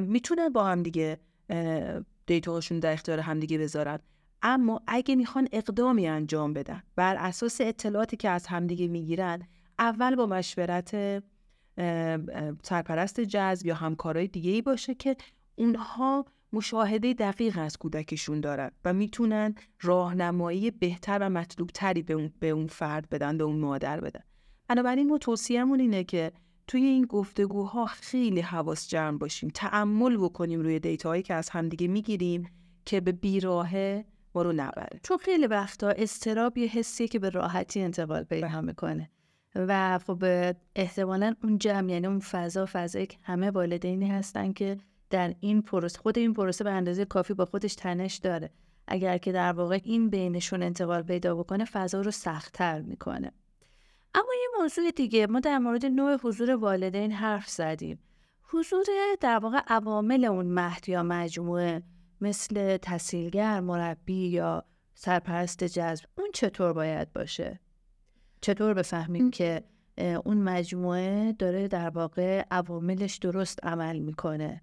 می‌تونن 0.00 0.48
با 0.48 0.64
هم 0.64 0.82
دیگه 0.82 1.18
دیتاهاشون 2.26 2.78
در 2.78 2.92
اختیار 2.92 3.20
همدیگه 3.20 3.58
بذارن. 3.58 3.98
اما 4.42 4.80
اگه 4.86 5.16
می‌خوان 5.16 5.48
اقدامی 5.52 6.08
انجام 6.08 6.52
بدن 6.52 6.82
بر 6.96 7.16
اساس 7.16 7.60
اطلاعاتی 7.60 8.16
که 8.16 8.28
از 8.28 8.46
همدیگه 8.46 8.88
می‌گیرن 8.88 9.42
اول 9.78 10.14
با 10.14 10.26
مشورت 10.26 11.22
سرپرست 12.62 13.20
جذب 13.20 13.66
یا 13.66 13.74
همکارای 13.74 14.26
دیگه 14.26 14.50
ای 14.50 14.62
باشه 14.62 14.94
که 14.94 15.16
اونها 15.56 16.26
مشاهده 16.52 17.14
دقیق 17.14 17.58
از 17.58 17.76
کودکشون 17.76 18.40
دارن 18.40 18.70
و 18.84 18.92
می‌تونن 18.92 19.54
راهنمایی 19.80 20.70
بهتر 20.70 21.18
و 21.20 21.30
مطلوبتری 21.30 22.02
به 22.02 22.14
اون, 22.14 22.32
به 22.40 22.50
اون 22.50 22.66
فرد 22.66 23.08
بدن 23.10 23.38
به 23.38 23.44
اون 23.44 23.56
مادر 23.56 24.00
بدن. 24.00 24.20
بنابراین 24.68 25.08
ما 25.08 25.18
توصیهمون 25.18 25.80
اینه 25.80 26.04
که 26.04 26.32
توی 26.66 26.84
این 26.84 27.04
گفتگوها 27.04 27.86
خیلی 27.86 28.40
حواس 28.40 28.88
جمع 28.88 29.18
باشیم 29.18 29.50
تعمل 29.54 30.16
بکنیم 30.16 30.60
روی 30.60 30.78
دیتاهایی 30.78 31.22
که 31.22 31.34
از 31.34 31.48
همدیگه 31.48 31.88
می‌گیریم 31.88 32.48
که 32.84 33.00
به 33.00 33.12
بیراهه 33.12 34.04
ما 34.34 34.42
رو 34.42 34.52
نبره. 34.52 35.00
چون 35.02 35.16
خیلی 35.16 35.46
وقتا 35.46 35.88
استراب 35.88 36.58
یه 36.58 36.68
حسیه 36.68 37.08
که 37.08 37.18
به 37.18 37.30
راحتی 37.30 37.80
انتقال 37.80 38.22
پیدا. 38.22 38.60
می‌کنه. 38.60 39.10
و 39.54 39.98
خب 39.98 40.24
احتمالا 40.76 41.34
اون 41.42 41.58
جمع 41.58 41.90
یعنی 41.90 42.06
اون 42.06 42.20
فضا 42.20 42.66
فضایی 42.72 43.06
که 43.06 43.18
همه 43.22 43.50
والدینی 43.50 44.08
هستن 44.08 44.52
که 44.52 44.76
در 45.10 45.34
این 45.40 45.62
پروسه 45.62 45.98
خود 45.98 46.18
این 46.18 46.32
پروسه 46.32 46.64
به 46.64 46.70
اندازه 46.70 47.04
کافی 47.04 47.34
با 47.34 47.44
خودش 47.44 47.74
تنش 47.74 48.16
داره. 48.16 48.50
اگر 48.86 49.18
که 49.18 49.32
در 49.32 49.52
واقع 49.52 49.80
این 49.84 50.10
بینشون 50.10 50.62
انتقال 50.62 51.02
پیدا 51.02 51.34
بکنه 51.34 51.64
فضا 51.64 52.00
رو 52.00 52.10
سختتر 52.10 52.80
می‌کنه. 52.80 53.32
اما 54.14 54.34
یه 54.42 54.60
موضوع 54.60 54.90
دیگه 54.90 55.26
ما 55.26 55.40
در 55.40 55.58
مورد 55.58 55.86
نوع 55.86 56.18
حضور 56.22 56.50
والدین 56.50 57.12
حرف 57.12 57.48
زدیم. 57.48 57.98
حضور 58.42 58.84
در 59.20 59.38
واقع 59.38 59.60
عوامل 59.66 60.24
اون 60.24 60.46
مهد 60.46 60.88
یا 60.88 61.02
مجموعه. 61.02 61.82
مثل 62.22 62.76
تسهیلگر 62.76 63.60
مربی 63.60 64.28
یا 64.28 64.64
سرپرست 64.94 65.64
جذب 65.64 66.04
اون 66.18 66.28
چطور 66.34 66.72
باید 66.72 67.12
باشه؟ 67.12 67.60
چطور 68.40 68.74
بفهمیم 68.74 69.30
که 69.30 69.64
اون 70.24 70.36
مجموعه 70.36 71.32
داره 71.32 71.68
در 71.68 71.90
واقع 71.90 72.44
عواملش 72.50 73.16
درست 73.16 73.64
عمل 73.64 73.98
می‌کنه؟ 73.98 74.62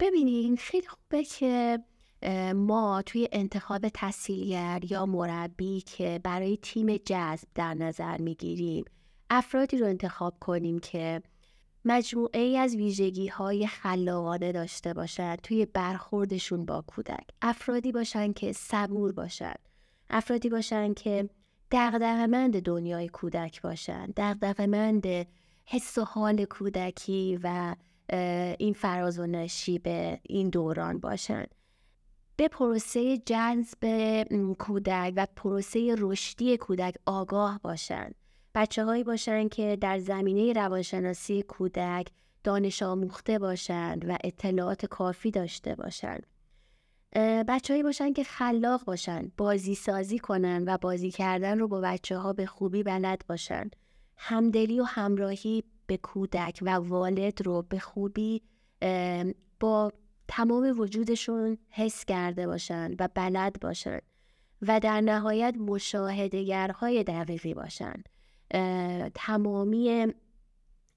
ببینین 0.00 0.56
خیلی 0.56 0.86
خوبه 0.86 1.24
که 1.24 1.78
ما 2.54 3.02
توی 3.06 3.28
انتخاب 3.32 3.88
تحصیلگر 3.88 4.80
یا 4.90 5.06
مربی 5.06 5.80
که 5.80 6.20
برای 6.24 6.58
تیم 6.62 6.96
جذب 6.96 7.48
در 7.54 7.74
نظر 7.74 8.20
می‌گیریم 8.20 8.84
افرادی 9.30 9.78
رو 9.78 9.86
انتخاب 9.86 10.38
کنیم 10.40 10.78
که 10.78 11.22
مجموعه 11.90 12.40
ای 12.40 12.58
از 12.58 12.76
ویژگی 12.76 13.28
های 13.28 13.66
خلاقانه 13.66 14.52
داشته 14.52 14.94
باشند 14.94 15.38
توی 15.40 15.66
برخوردشون 15.66 16.64
با 16.64 16.84
کودک. 16.86 17.24
افرادی 17.42 17.92
باشن 17.92 18.32
که 18.32 18.52
صبور 18.52 19.12
باشن. 19.12 19.54
افرادی 20.10 20.48
باشن 20.48 20.94
که 20.94 21.30
دغدغه‌مند 21.70 22.62
دنیای 22.62 23.08
کودک 23.08 23.62
باشن. 23.62 24.06
دغدغه‌مند 24.16 25.06
حس 25.64 25.98
و 25.98 26.04
حال 26.04 26.44
کودکی 26.44 27.38
و 27.42 27.74
این 28.58 28.72
فراز 28.72 29.18
و 29.18 29.26
نشیب 29.26 29.82
این 30.22 30.50
دوران 30.50 30.98
باشن. 30.98 31.44
به 32.36 32.48
پروسه 32.48 33.18
جذب 33.18 34.22
کودک 34.58 35.12
و 35.16 35.26
پروسه 35.36 35.94
رشدی 35.98 36.56
کودک 36.56 36.94
آگاه 37.06 37.60
باشند 37.62 38.14
بچه 38.54 38.84
هایی 38.84 39.04
باشند 39.04 39.50
که 39.50 39.78
در 39.80 39.98
زمینه 39.98 40.52
روانشناسی 40.52 41.42
کودک 41.42 42.08
دانش 42.44 42.82
آموخته 42.82 43.38
باشند 43.38 44.04
و 44.08 44.16
اطلاعات 44.24 44.86
کافی 44.86 45.30
داشته 45.30 45.74
باشند 45.74 46.26
بچه 47.48 47.74
هایی 47.74 47.82
باشند 47.82 48.14
که 48.14 48.24
خلاق 48.24 48.84
باشند 48.84 49.32
بازی 49.36 49.74
سازی 49.74 50.18
کنند 50.18 50.68
و 50.68 50.78
بازی 50.78 51.10
کردن 51.10 51.58
رو 51.58 51.68
با 51.68 51.80
بچه 51.80 52.18
ها 52.18 52.32
به 52.32 52.46
خوبی 52.46 52.82
بلد 52.82 53.24
باشند 53.28 53.76
همدلی 54.16 54.80
و 54.80 54.84
همراهی 54.84 55.64
به 55.86 55.96
کودک 55.96 56.58
و 56.62 56.70
والد 56.70 57.46
رو 57.46 57.62
به 57.62 57.78
خوبی 57.78 58.42
با 59.60 59.92
تمام 60.28 60.80
وجودشون 60.80 61.58
حس 61.70 62.04
کرده 62.04 62.46
باشند 62.46 62.96
و 62.98 63.08
بلد 63.14 63.60
باشند 63.60 64.02
و 64.62 64.80
در 64.80 65.00
نهایت 65.00 65.54
مشاهدگرهای 65.58 67.04
دقیقی 67.04 67.54
باشند 67.54 68.08
تمامی 69.14 70.06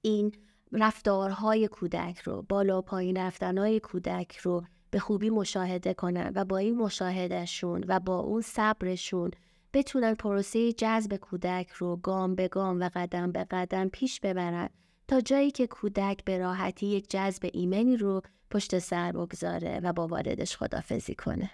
این 0.02 0.32
رفتارهای 0.72 1.68
کودک 1.68 2.18
رو 2.18 2.42
بالا 2.42 2.80
پایین 2.80 3.16
رفتنهای 3.16 3.80
کودک 3.80 4.36
رو 4.36 4.64
به 4.90 4.98
خوبی 4.98 5.30
مشاهده 5.30 5.94
کنن 5.94 6.32
و 6.34 6.44
با 6.44 6.58
این 6.58 6.76
مشاهدهشون 6.76 7.84
و 7.88 8.00
با 8.00 8.18
اون 8.18 8.40
صبرشون 8.40 9.30
بتونن 9.72 10.14
پروسه 10.14 10.72
جذب 10.72 11.16
کودک 11.16 11.70
رو 11.70 11.96
گام 11.96 12.34
به 12.34 12.48
گام 12.48 12.80
و 12.80 12.90
قدم 12.94 13.32
به 13.32 13.46
قدم 13.50 13.88
پیش 13.88 14.20
ببرن 14.20 14.68
تا 15.08 15.20
جایی 15.20 15.50
که 15.50 15.66
کودک 15.66 16.24
به 16.24 16.38
راحتی 16.38 16.86
یک 16.86 17.10
جذب 17.10 17.50
ایمنی 17.52 17.96
رو 17.96 18.22
پشت 18.50 18.78
سر 18.78 19.12
بگذاره 19.12 19.80
و 19.82 19.92
با 19.92 20.06
والدش 20.06 20.56
خدافزی 20.56 21.14
کنه. 21.14 21.50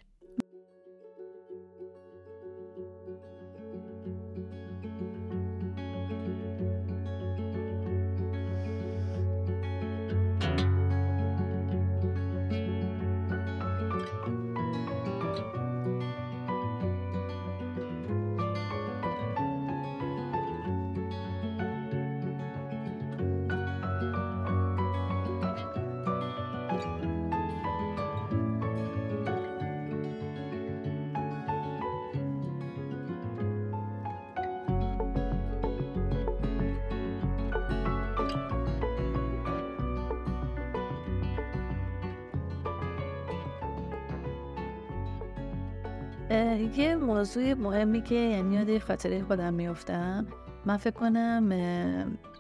یه 46.61 46.97
موضوع 46.97 47.55
مهمی 47.55 48.03
که 48.03 48.15
یعنی 48.15 48.55
یاد 48.55 48.79
خاطره 48.79 49.23
خودم 49.23 49.55
میفتم 49.55 50.27
من 50.67 50.77
فکر 50.77 50.95
کنم 50.95 51.53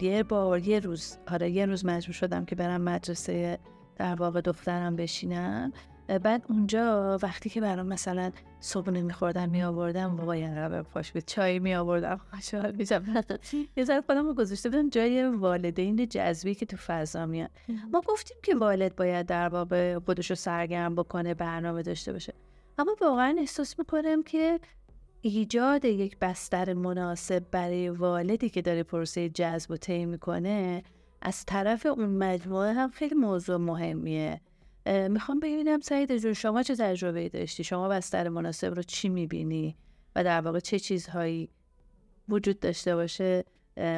یه 0.01 0.23
بار 0.23 0.59
یه 0.59 0.81
روز 0.81 1.17
آره 1.29 1.51
یه 1.51 1.67
روز 1.67 1.85
مجبور 1.85 2.15
شدم 2.15 2.45
که 2.45 2.55
برم 2.55 2.81
مدرسه 2.81 3.59
در 3.97 4.15
واقع 4.15 4.41
دخترم 4.41 4.97
بشینم. 4.97 5.73
بعد 6.23 6.45
اونجا 6.49 7.19
وقتی 7.23 7.51
که 7.51 7.61
برام 7.61 7.87
مثلا 7.87 8.33
صبحونه 8.61 9.03
میخوردم 9.03 9.49
می 9.49 9.63
آوردم 9.63 10.17
بابا 10.17 10.37
یه 10.37 10.55
رقم 10.55 10.83
پاش 10.83 11.13
به 11.13 11.21
چای 11.21 11.59
می 11.59 11.75
آوردم 11.75 12.21
خوشحال 12.31 12.73
میشم 12.73 13.05
یه 13.77 13.85
ذره 13.85 14.01
خودم 14.01 14.27
رو 14.27 14.35
گذاشته 14.35 14.71
بودم 14.71 14.89
جای 14.89 15.25
والدین 15.25 16.09
جذبی 16.09 16.55
که 16.55 16.67
تو 16.67 16.77
فضا 16.77 17.27
میاد 17.27 17.51
ما 17.93 18.03
گفتیم 18.07 18.37
که 18.43 18.55
والد 18.55 18.97
باید 18.97 19.27
در 19.27 19.49
واقع 19.49 19.99
خودش 19.99 20.31
رو 20.31 20.37
سرگرم 20.37 20.95
بکنه 20.95 21.35
برنامه 21.35 21.83
داشته 21.83 22.13
باشه. 22.13 22.35
اما 22.79 22.97
واقعا 23.01 23.37
احساس 23.39 23.79
می‌کنم 23.79 24.23
که 24.23 24.61
ایجاد 25.21 25.85
یک 25.85 26.19
بستر 26.19 26.73
مناسب 26.73 27.45
برای 27.51 27.89
والدی 27.89 28.49
که 28.49 28.63
داره 28.63 28.83
پروسه 28.83 29.29
جذب 29.29 29.71
و 29.71 29.77
طی 29.77 30.07
می‌کنه 30.07 30.83
از 31.23 31.45
طرف 31.45 31.87
اون 31.87 32.09
مجموعه 32.09 32.73
هم 32.73 32.91
خیلی 32.91 33.15
موضوع 33.15 33.57
مهمیه. 33.57 34.41
می‌خوام 35.09 35.41
ببینم 35.41 35.81
سعید 35.81 36.17
جون 36.17 36.33
شما 36.33 36.63
چه 36.63 36.77
تجربه 36.77 37.29
داشتی؟ 37.29 37.65
شما 37.65 37.89
بستر 37.89 38.29
مناسب 38.29 38.75
رو 38.75 38.83
چی 38.83 39.09
می‌بینی؟ 39.09 39.77
و 40.17 40.25
در 40.25 40.41
واقع 40.41 40.61
چه 40.61 40.79
چیزهایی 40.79 41.49
وجود 42.29 42.61
داشته 42.61 42.97
باشه؟ 42.97 43.45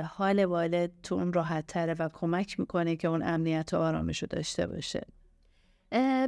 حال 0.09 0.45
والد 0.45 0.91
تو 1.03 1.15
اون 1.15 1.33
راحت 1.33 1.67
تره 1.67 1.95
و 1.99 2.09
کمک 2.13 2.61
می‌کنه 2.61 2.97
که 2.97 3.09
اون 3.09 3.23
امنیت 3.23 3.75
و 3.75 3.77
آرامش 3.77 4.23
رو 4.23 4.29
داشته 4.31 4.67
باشه؟ 4.67 5.07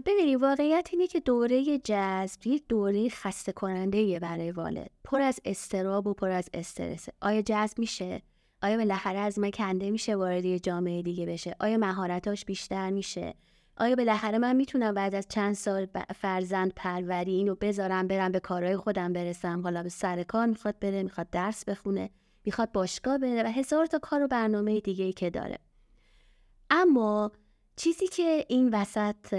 ببینید 0.06 0.42
واقعیت 0.42 0.88
اینه 0.92 1.06
که 1.06 1.20
دوره 1.20 1.78
جذب 1.78 2.46
یک 2.46 2.64
دوره 2.68 3.08
خسته 3.08 3.52
کننده 3.52 4.18
برای 4.18 4.50
والد. 4.50 4.90
پر 5.04 5.20
از 5.20 5.40
استراب 5.44 6.06
و 6.06 6.14
پر 6.14 6.30
از 6.30 6.48
استرس 6.54 7.08
آیا 7.20 7.42
جذب 7.42 7.78
میشه؟ 7.78 8.22
آیا 8.62 8.76
بالاخره 8.76 9.18
از 9.18 9.38
من 9.38 9.50
کنده 9.50 9.90
میشه 9.90 10.16
وارد 10.16 10.44
یه 10.44 10.58
جامعه 10.58 11.02
دیگه 11.02 11.26
بشه؟ 11.26 11.56
آیا 11.60 11.78
مهارتاش 11.78 12.44
بیشتر 12.44 12.90
میشه؟ 12.90 13.34
آیا 13.76 13.96
بالاخره 13.96 14.38
من 14.38 14.56
می‌تونم 14.56 14.94
بعد 14.94 15.14
از 15.14 15.28
چند 15.28 15.54
سال 15.54 15.86
فرزند 16.14 16.72
پروری 16.76 17.32
اینو 17.32 17.54
بذارم 17.54 18.08
برم 18.08 18.32
به 18.32 18.40
کارهای 18.40 18.76
خودم 18.76 19.12
برسم؟ 19.12 19.62
حالا 19.62 19.82
به 19.82 19.88
سر 19.88 20.22
کار 20.22 20.46
می‌خواد 20.46 20.78
بره 20.78 21.02
می‌خواد 21.02 21.30
درس 21.30 21.64
بخونه 21.64 22.10
می‌خواد 22.44 22.72
باشگاه 22.72 23.18
بره 23.18 23.42
و 23.42 23.46
هزار 23.46 23.86
تا 23.86 23.98
کار 23.98 24.22
و 24.22 24.28
برنامه 24.28 24.80
دیگه 24.80 25.04
ای 25.04 25.12
که 25.12 25.30
داره. 25.30 25.58
اما 26.70 27.32
چیزی 27.76 28.06
که 28.06 28.44
این 28.48 28.74
وسط 28.74 29.34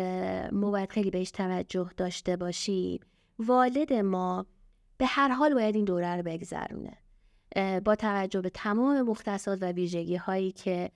ما 0.52 0.72
باید 0.72 0.92
خیلی 0.92 1.10
بهش 1.12 1.32
توجه 1.32 1.90
داشته 1.98 2.36
باشیم 2.36 3.00
والد 3.40 3.94
ما 3.94 4.46
به 4.98 5.06
هر 5.06 5.28
حال 5.28 5.54
باید 5.54 5.76
این 5.76 5.86
دوره 5.86 6.16
رو 6.16 6.24
بگذرونه. 6.24 6.98
با 7.86 7.96
توجه 7.96 8.42
به 8.42 8.50
تمام 8.50 9.02
مختصات 9.02 9.60
و 9.62 9.72
ویژگی 9.72 10.16
هایی 10.16 10.52
که 10.52 10.92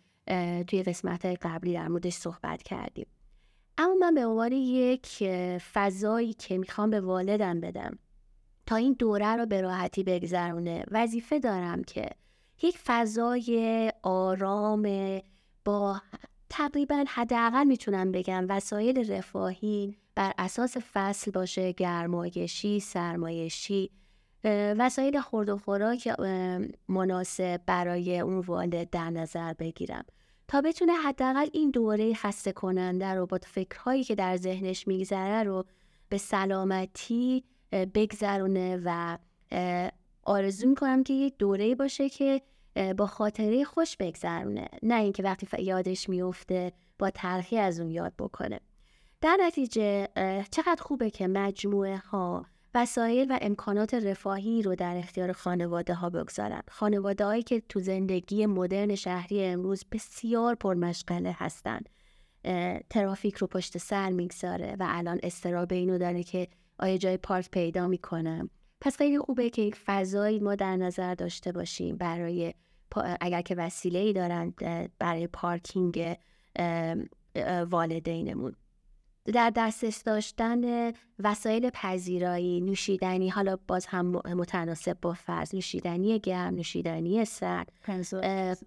توی 0.67 0.83
قسمت 0.83 1.25
قبلی 1.25 1.73
در 1.73 1.87
موردش 1.87 2.13
صحبت 2.13 2.63
کردیم. 2.63 3.07
اما 3.77 3.93
من 3.93 4.13
به 4.13 4.25
عنوان 4.25 4.51
یک 4.51 5.23
فضایی 5.73 6.33
که 6.33 6.57
می‌خوام 6.57 6.89
به 6.89 7.01
والدم 7.01 7.61
بدم 7.61 7.99
تا 8.65 8.75
این 8.75 8.93
دوره 8.93 9.35
رو 9.35 9.45
به 9.45 9.61
راحتی 9.61 10.03
بگذرونه 10.03 10.83
وظیفه 10.91 11.39
دارم 11.39 11.83
که 11.83 12.09
یک 12.61 12.77
فضای 12.85 13.91
آرام 14.03 14.83
با 15.65 16.01
تقریبا 16.49 17.05
حداقل 17.07 17.63
می‌تونم 17.63 18.11
بگم 18.11 18.45
وسایل 18.49 19.11
رفاهی 19.11 19.97
بر 20.15 20.33
اساس 20.37 20.77
فصل 20.93 21.31
باشه 21.31 21.71
گرمایشی 21.71 22.79
سرمایشی 22.79 23.91
وسایل 24.77 25.19
خورد 25.19 25.49
و 25.49 25.57
خوراک 25.57 26.07
مناسب 26.87 27.61
برای 27.65 28.19
اون 28.19 28.39
والد 28.39 28.89
در 28.89 29.09
نظر 29.09 29.53
بگیرم. 29.53 30.05
تا 30.47 30.61
بتونه 30.61 30.93
حداقل 30.93 31.47
این 31.53 31.71
دوره 31.71 32.13
خسته 32.13 32.51
کننده 32.51 33.13
رو 33.13 33.25
با 33.25 33.39
فکرهایی 33.43 34.03
که 34.03 34.15
در 34.15 34.37
ذهنش 34.37 34.87
میگذره 34.87 35.43
رو 35.43 35.65
به 36.09 36.17
سلامتی 36.17 37.43
بگذرونه 37.71 38.81
و 38.85 39.17
آرزو 40.23 40.69
می‌کنم 40.69 41.03
که 41.03 41.13
یک 41.13 41.37
دوره 41.37 41.75
باشه 41.75 42.09
که 42.09 42.41
با 42.97 43.07
خاطره 43.07 43.63
خوش 43.63 43.97
بگذرونه. 43.97 44.67
نه 44.83 44.95
اینکه 44.95 45.23
وقتی 45.23 45.63
یادش 45.63 46.09
میفته 46.09 46.71
با 46.99 47.09
تلخی 47.09 47.57
از 47.57 47.79
اون 47.79 47.91
یاد 47.91 48.13
بکنه. 48.19 48.59
در 49.21 49.37
نتیجه 49.41 50.07
چقدر 50.51 50.81
خوبه 50.81 51.09
که 51.09 51.27
مجموعه 51.27 51.97
ها 51.97 52.45
وسایل 52.75 53.31
و 53.31 53.37
امکانات 53.41 53.93
رفاهی 53.93 54.61
رو 54.61 54.75
در 54.75 54.97
اختیار 54.97 55.31
خانواده 55.31 55.93
ها 55.93 56.09
بگذارن. 56.09 56.61
خانواده 56.69 57.25
هایی 57.25 57.43
که 57.43 57.61
تو 57.69 57.79
زندگی 57.79 58.45
مدرن 58.45 58.95
شهری 58.95 59.45
امروز 59.45 59.83
بسیار 59.91 60.55
پرمشغله 60.55 61.35
هستن. 61.37 61.79
ترافیک 62.89 63.35
رو 63.35 63.47
پشت 63.47 63.77
سر 63.77 64.09
می‌گذاره 64.09 64.75
و 64.79 64.85
الان 64.87 65.19
استراب 65.23 65.73
اینو 65.73 65.97
داره 65.97 66.23
که 66.23 66.47
آیا 66.79 66.97
جای 66.97 67.17
پارک 67.17 67.51
پیدا 67.51 67.87
می‌کنم 67.87 68.49
پس 68.81 68.97
خیلی 68.97 69.19
خوبه 69.19 69.49
که 69.49 69.61
یک 69.61 69.75
فضایی 69.85 70.39
ما 70.39 70.55
در 70.55 70.75
نظر 70.75 71.15
داشته 71.15 71.51
باشیم 71.51 71.97
برای 71.97 72.53
اگر 73.21 73.41
که 73.41 73.55
وسیله 73.55 73.99
ای 73.99 74.13
دارن 74.13 74.53
برای 74.99 75.27
پارکینگ 75.27 76.15
والدینمون. 77.69 78.55
در 79.33 79.51
دسترس 79.55 80.03
داشتن 80.03 80.91
وسایل 81.19 81.69
پذیرایی 81.69 82.61
نوشیدنی 82.61 83.29
حالا 83.29 83.57
باز 83.67 83.85
هم 83.85 84.05
متناسب 84.11 84.97
با 85.01 85.13
فرض 85.13 85.55
نوشیدنی 85.55 86.19
گرم 86.19 86.55
نوشیدنی 86.55 87.25
سرد. 87.25 87.71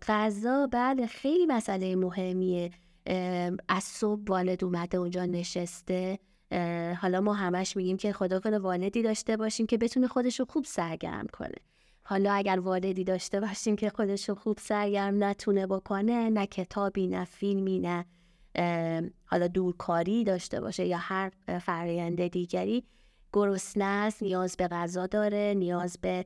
غذا 0.08 0.66
بله 0.66 1.06
خیلی 1.06 1.46
مسئله 1.46 1.96
مهمیه. 1.96 2.70
از 3.68 3.84
صبح 3.84 4.22
والد 4.28 4.64
اومده 4.64 4.98
اونجا 4.98 5.24
نشسته. 5.24 6.18
حالا 7.00 7.20
ما 7.20 7.34
همش 7.34 7.76
میگیم 7.76 7.96
که 7.96 8.12
خدا 8.12 8.40
کنه 8.40 8.58
والدی 8.58 9.02
داشته 9.02 9.36
باشیم 9.36 9.66
که 9.66 9.78
بتونه 9.78 10.06
خودش 10.06 10.40
رو 10.40 10.46
خوب 10.48 10.64
سرگرم 10.64 11.26
کنه. 11.32 11.54
حالا 12.10 12.32
اگر 12.32 12.60
والدی 12.60 13.04
داشته 13.04 13.40
باشیم 13.40 13.76
که 13.76 13.90
خودش 13.90 14.28
رو 14.28 14.34
خوب 14.34 14.58
سرگرم 14.58 15.24
نتونه 15.24 15.66
بکنه 15.66 16.30
نه 16.30 16.46
کتابی 16.46 17.06
نه 17.06 17.24
فیلمی 17.24 17.78
نه 17.78 18.04
حالا 19.24 19.46
دورکاری 19.46 20.24
داشته 20.24 20.60
باشه 20.60 20.86
یا 20.86 20.98
هر 20.98 21.32
فرآیند 21.60 22.26
دیگری. 22.26 22.84
گرسنه 23.32 23.84
است 23.84 24.22
نیاز 24.22 24.56
به 24.56 24.68
غذا 24.68 25.06
داره 25.06 25.54
نیاز 25.56 25.98
به 26.02 26.24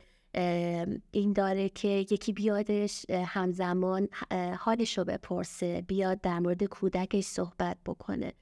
این 1.11 1.33
داره 1.33 1.69
که 1.69 1.89
یکی 1.89 2.33
بیادش 2.33 3.11
همزمان 3.11 4.09
حالش 4.59 4.99
رو 4.99 5.05
بپرسه 5.05 5.83
بیاد 5.83 6.21
در 6.21 6.39
مورد 6.39 6.65
کودکش 6.65 7.25
صحبت 7.25 7.77
بکنه. 7.87 8.33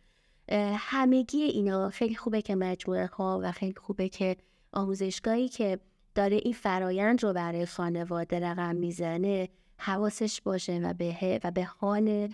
همگی 0.77 1.43
اینا 1.43 1.91
خیلی 1.91 2.15
خوبه 2.15 2.43
که 2.43 2.55
مجموعه 2.55 3.07
ها 3.07 3.41
و 3.43 3.53
خیلی 3.53 3.75
خوبه 3.77 4.09
که 4.09 4.37
آموزشگاهی 4.73 5.49
که 5.49 5.79
داره 6.15 6.37
این 6.37 6.53
فرایند 6.53 7.23
رو 7.23 7.33
برای 7.33 7.67
خانواده 7.67 8.41
رقم 8.41 8.77
می‌زنه 8.77 9.49
حواسش 9.77 10.41
باشه 10.41 10.79
و 10.79 10.95
به 10.95 11.41
و 11.45 11.51
به 11.51 11.65
حال 11.65 12.29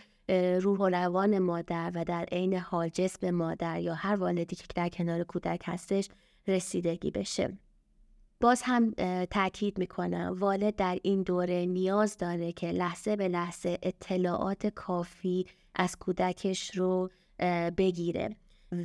روح 0.61 0.79
و 0.79 0.88
روان 0.88 1.38
مادر 1.38 1.93
و 1.95 2.05
در 2.05 2.25
عین 2.25 2.55
حال 2.55 2.88
جسم 2.88 3.31
مادر 3.31 3.81
یا 3.81 3.95
هر 3.95 4.17
والدی 4.17 4.57
که 4.57 4.64
در 4.75 4.88
کنار 4.88 5.25
کودک 5.25 5.62
هستش 5.64 6.09
رسیدگی 6.47 7.11
بشه. 7.11 7.59
باز 8.41 8.62
هم 8.64 8.91
تاکید 9.31 9.79
می‌کنم 9.79 10.37
والد 10.38 10.77
در 10.77 10.99
این 11.03 11.23
دوره 11.23 11.67
نیاز 11.67 12.17
داره 12.17 12.53
که 12.53 12.67
لحظه 12.67 13.17
به 13.17 13.29
لحظه 13.29 13.79
اطلاعات 13.83 14.67
کافی 14.67 15.47
از 15.75 15.97
کودکش 15.97 16.77
رو 16.77 17.11
بگیره 17.77 18.37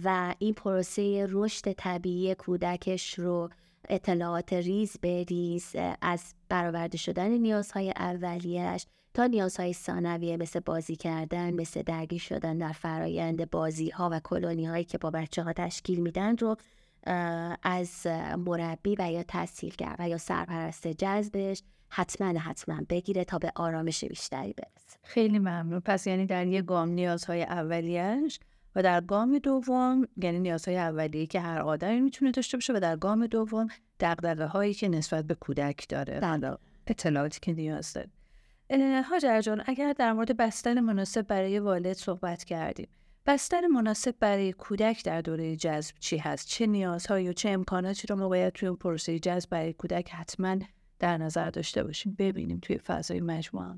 و 0.04 0.36
این 0.40 0.54
پروسه 0.54 1.28
رشد 1.30 1.72
طبیعی 1.72 2.36
کودکش 2.36 3.20
رو 3.20 3.50
اطلاعات 3.90 4.54
ریز 4.54 4.98
به 5.02 5.24
ریز 5.24 5.76
از 6.02 6.34
برآورده 6.50 6.98
شدن 6.98 7.28
نیازهای 7.28 7.94
اولیش 7.96 8.86
تا 9.14 9.26
نیازهای 9.26 9.74
ثانویه 9.74 10.38
مثل 10.38 10.60
بازی 10.60 10.96
کردن 10.96 11.54
مثل 11.54 11.82
درگیر 11.82 12.20
شدن 12.20 12.58
در 12.58 12.72
فرایند 12.72 13.50
بازی 13.50 13.90
ها 13.90 14.10
و 14.12 14.20
کلونی 14.24 14.66
هایی 14.66 14.84
که 14.84 14.98
با 14.98 15.12
بچه 15.12 15.44
ها 15.44 15.54
تشکیل 15.54 16.00
میدن 16.00 16.38
رو 16.38 16.56
از 17.64 18.08
مربی 18.38 18.96
و 19.00 19.12
یا 19.12 19.24
تحصیلگر 19.24 19.96
و 20.00 20.10
یا 20.10 20.18
سرپرست 20.18 20.88
جذبش 20.88 21.64
حتما 21.90 22.40
حتما 22.40 22.82
بگیره 22.90 23.24
تا 23.24 23.38
به 23.38 23.52
آرامش 23.56 24.04
بیشتری 24.06 24.54
برسه. 24.54 25.00
خیلی 25.04 25.40
ممنون. 25.40 25.80
پس 25.80 26.08
یعنی 26.08 26.26
در 26.26 26.48
یه 26.48 26.62
گام 26.62 26.90
نیازهای 26.90 27.44
اولیش 27.44 28.40
و 28.76 28.84
در 28.84 29.02
گام 29.02 29.38
دوم 29.38 30.08
یعنی 30.18 30.40
نیازهای 30.40 30.78
اولیه 30.78 31.26
که 31.26 31.40
هر 31.40 31.60
آدمی 31.60 32.02
می‌تونه 32.02 32.32
داشته 32.32 32.58
باشه 32.58 32.74
و 32.74 32.80
در 32.80 32.96
گام 32.96 33.28
دوم 33.28 33.68
دقدقه 34.00 34.46
هایی 34.46 34.74
که 34.74 34.90
نسبت 34.90 35.26
به 35.26 35.36
کودک 35.36 35.90
داره. 35.90 36.20
بله. 36.20 36.58
اطلاعاتی 36.88 37.40
که 37.40 37.54
نیاز 37.54 37.94
داره. 37.94 38.10
هاجر 39.02 39.42
جان 39.42 39.64
اگر 39.66 39.94
در 39.94 40.14
مورد 40.14 40.38
بستن 40.38 40.80
مناسب 40.80 41.28
برای 41.28 41.60
والد 41.60 41.94
صحبت 41.94 42.44
کردیم 42.44 42.88
بستن 43.26 43.68
مناسب 43.68 44.16
برای 44.20 44.54
کودک 44.54 45.04
در 45.04 45.22
دوره 45.22 45.56
جذب 45.56 45.96
چی 46.00 46.18
هست؟ 46.18 46.48
چه 46.48 46.68
نیازهایی 46.68 47.30
و 47.30 47.34
چه 47.34 47.50
امکاناتی 47.50 48.08
رو 48.08 48.16
ما 48.16 48.30
باید 48.30 48.54
توی 48.54 48.72
پروسه 48.72 49.20
جذب 49.20 49.50
برای 49.50 49.74
کودک 49.74 50.10
حتما 50.10 50.58
در 51.00 51.18
نظر 51.18 51.50
داشته 51.50 51.84
باشیم؟ 51.84 52.16
ببینیم 52.20 52.60
توی 52.62 52.78
فضای 52.78 53.22
مجموعه 53.22 53.76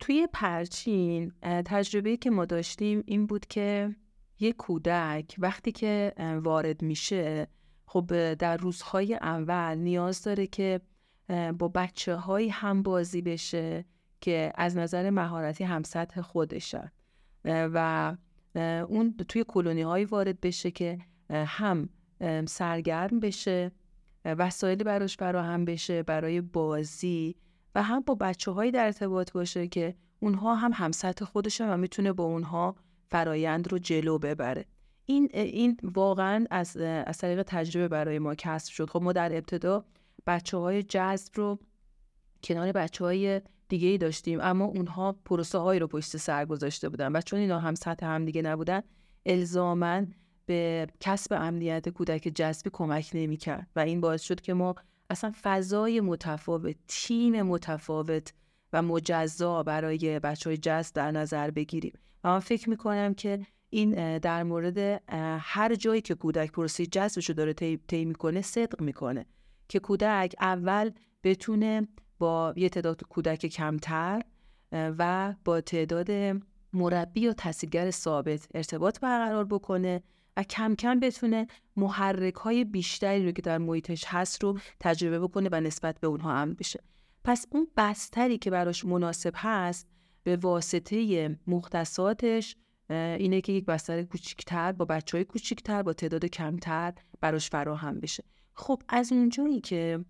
توی 0.00 0.28
پرچین 0.32 1.32
تجربه 1.42 2.16
که 2.16 2.30
ما 2.30 2.44
داشتیم 2.44 3.02
این 3.06 3.26
بود 3.26 3.46
که 3.46 3.96
یه 4.40 4.52
کودک 4.52 5.34
وقتی 5.38 5.72
که 5.72 6.12
وارد 6.42 6.82
میشه 6.82 7.46
خب 7.86 8.34
در 8.34 8.56
روزهای 8.56 9.14
اول 9.14 9.78
نیاز 9.78 10.22
داره 10.22 10.46
که 10.46 10.80
با 11.58 11.68
بچه 11.68 12.14
های 12.14 12.48
هم 12.48 12.82
بازی 12.82 13.22
بشه 13.22 13.84
که 14.20 14.52
از 14.54 14.76
نظر 14.76 15.10
مهارتی 15.10 15.64
هم 15.64 15.82
سطح 15.82 16.20
خودشن 16.20 16.90
و 17.44 18.16
اون 18.88 19.14
توی 19.28 19.44
کلونی 19.48 19.82
های 19.82 20.04
وارد 20.04 20.40
بشه 20.40 20.70
که 20.70 20.98
هم 21.30 21.88
سرگرم 22.46 23.20
بشه 23.20 23.72
وسایلی 24.24 24.84
براش 24.84 25.16
فراهم 25.16 25.64
بشه 25.64 26.02
برای 26.02 26.40
بازی. 26.40 27.36
و 27.74 27.82
هم 27.82 28.00
با 28.00 28.14
بچه 28.14 28.50
هایی 28.50 28.70
در 28.70 28.84
ارتباط 28.84 29.32
باشه 29.32 29.68
که 29.68 29.94
اونها 30.20 30.54
هم 30.54 30.70
هم 30.74 30.92
سطح 30.92 31.26
و 31.60 31.76
می‌تونه 31.76 32.12
با 32.12 32.24
اونها 32.24 32.76
فرایند 33.10 33.72
رو 33.72 33.78
جلو 33.78 34.18
ببره. 34.18 34.64
این 35.06 35.28
این 35.32 35.76
واقعا 35.82 36.46
از 36.50 36.76
از 36.76 37.18
طریق 37.18 37.42
تجربه 37.42 37.88
برای 37.88 38.18
ما 38.18 38.34
کسب 38.34 38.72
شد. 38.72 38.90
خب 38.90 39.02
ما 39.02 39.12
در 39.12 39.36
ابتدا 39.36 39.84
بچه 40.26 40.56
های 40.56 40.82
جذب 40.82 41.32
رو 41.34 41.58
کنار 42.42 42.72
بچه 42.72 43.04
های 43.04 43.40
دیگه 43.68 43.88
ای 43.88 43.98
داشتیم 43.98 44.38
اما 44.42 44.64
اونها 44.64 45.12
پروسه 45.24 45.58
هایی 45.58 45.80
رو 45.80 45.86
پشت 45.86 46.16
سر 46.16 46.44
گذاشته 46.44 46.88
بودن 46.88 47.16
و 47.16 47.20
چون 47.20 47.38
اینا 47.38 47.58
هم 47.58 47.74
سطح 47.74 48.06
هم 48.06 48.24
دیگه 48.24 48.42
نبودن 48.42 48.82
الزامن 49.26 50.14
به 50.46 50.86
کسب 51.00 51.32
امنیت 51.32 51.88
کودک 51.88 52.32
جذبی 52.34 52.70
کمک 52.72 53.10
نمی‌کرد. 53.14 53.66
و 53.76 53.80
این 53.80 54.00
باعث 54.00 54.22
شد 54.22 54.40
که 54.40 54.54
ما 54.54 54.74
اصلا 55.10 55.32
فضای 55.42 56.00
متفاوت 56.00 56.76
تیم 56.88 57.42
متفاوت 57.42 58.32
و 58.72 58.82
مجزا 58.82 59.62
برای 59.62 60.18
بچه 60.18 60.50
های 60.50 60.56
جذب 60.56 60.94
در 60.94 61.10
نظر 61.10 61.50
بگیریم. 61.50 61.92
و 62.24 62.28
من 62.28 62.38
فکر 62.38 62.70
می‌کنم 62.70 63.14
که 63.14 63.46
این 63.70 64.18
در 64.18 64.42
مورد 64.42 65.02
هر 65.40 65.74
جایی 65.74 66.00
که 66.00 66.14
کودک 66.14 66.52
پروسه 66.52 66.86
جذبش 66.86 67.28
رو 67.28 67.34
داره 67.34 67.52
طی 67.88 68.04
می‌کنه 68.04 68.42
صدق 68.42 68.80
می‌کنه 68.80 69.26
که 69.68 69.78
کودک 69.78 70.34
اول 70.40 70.90
بتونه 71.24 71.88
با 72.18 72.54
یه 72.56 72.68
تعداد 72.68 73.04
کودک 73.04 73.46
کمتر 73.46 74.22
و 74.72 75.34
با 75.44 75.60
تعداد 75.60 76.10
مربی 76.72 77.28
و 77.28 77.32
تحصیلگر 77.32 77.90
ثابت 77.90 78.48
ارتباط 78.54 79.00
برقرار 79.00 79.44
بکنه. 79.44 80.02
و 80.38 80.42
کم 80.42 80.74
کم 80.74 81.00
بتونه 81.00 81.46
محرک 81.76 82.34
های 82.34 82.64
بیشتری 82.64 83.26
رو 83.26 83.32
که 83.32 83.42
در 83.42 83.58
محیطش 83.58 84.04
هست 84.06 84.42
رو 84.42 84.58
تجربه 84.80 85.20
بکنه 85.20 85.48
و 85.52 85.60
نسبت 85.60 86.00
به 86.00 86.06
اونها 86.06 86.32
امن 86.32 86.54
بشه. 86.54 86.80
پس 87.24 87.46
اون 87.50 87.68
بستری 87.76 88.38
که 88.38 88.50
براش 88.50 88.84
مناسب 88.84 89.32
هست 89.36 89.88
به 90.22 90.36
واسطه 90.36 91.38
مختصاتش 91.46 92.56
اینه 92.90 93.40
که 93.40 93.52
یک 93.52 93.64
بستر 93.64 94.02
کوچیکتر 94.02 94.72
با 94.72 94.84
بچه 94.84 95.16
های 95.16 95.24
کوچیکتر 95.24 95.82
با 95.82 95.92
تعداد 95.92 96.24
کمتر 96.24 96.92
براش 97.20 97.50
فراهم 97.50 98.00
بشه. 98.00 98.24
خب 98.54 98.82
از 98.88 99.12
اونجایی 99.12 99.60
که 99.60 100.04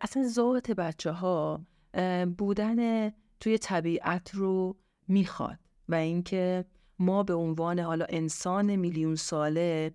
اصلا 0.00 0.28
ذات 0.28 0.70
بچه 0.70 1.10
ها 1.10 1.66
بودن 2.38 3.10
توی 3.40 3.58
طبیعت 3.58 4.34
رو 4.34 4.76
می‌خواد 5.08 5.58
و 5.88 5.94
اینکه 5.94 6.64
ما 7.02 7.22
به 7.22 7.34
عنوان 7.34 7.78
حالا 7.78 8.06
انسان 8.08 8.76
میلیون 8.76 9.14
ساله 9.14 9.92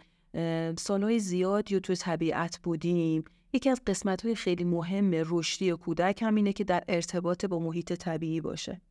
سالهای 0.78 1.20
زیادی 1.20 1.74
رو 1.74 1.80
توی 1.80 1.96
طبیعت 1.96 2.60
بودیم. 2.64 3.24
یکی 3.54 3.70
از 3.70 3.82
قسمت 3.88 4.26
های 4.26 4.36
خیلی 4.36 4.64
مهم 4.64 5.12
رشدی 5.14 5.72
کودک 5.72 6.22
هم 6.22 6.36
اینه 6.36 6.54
که 6.54 6.64
در 6.64 6.84
ارتباط 6.88 7.46
با 7.46 7.60
محیط 7.60 7.94
طبیعی 7.94 8.42
باشه. 8.42 8.82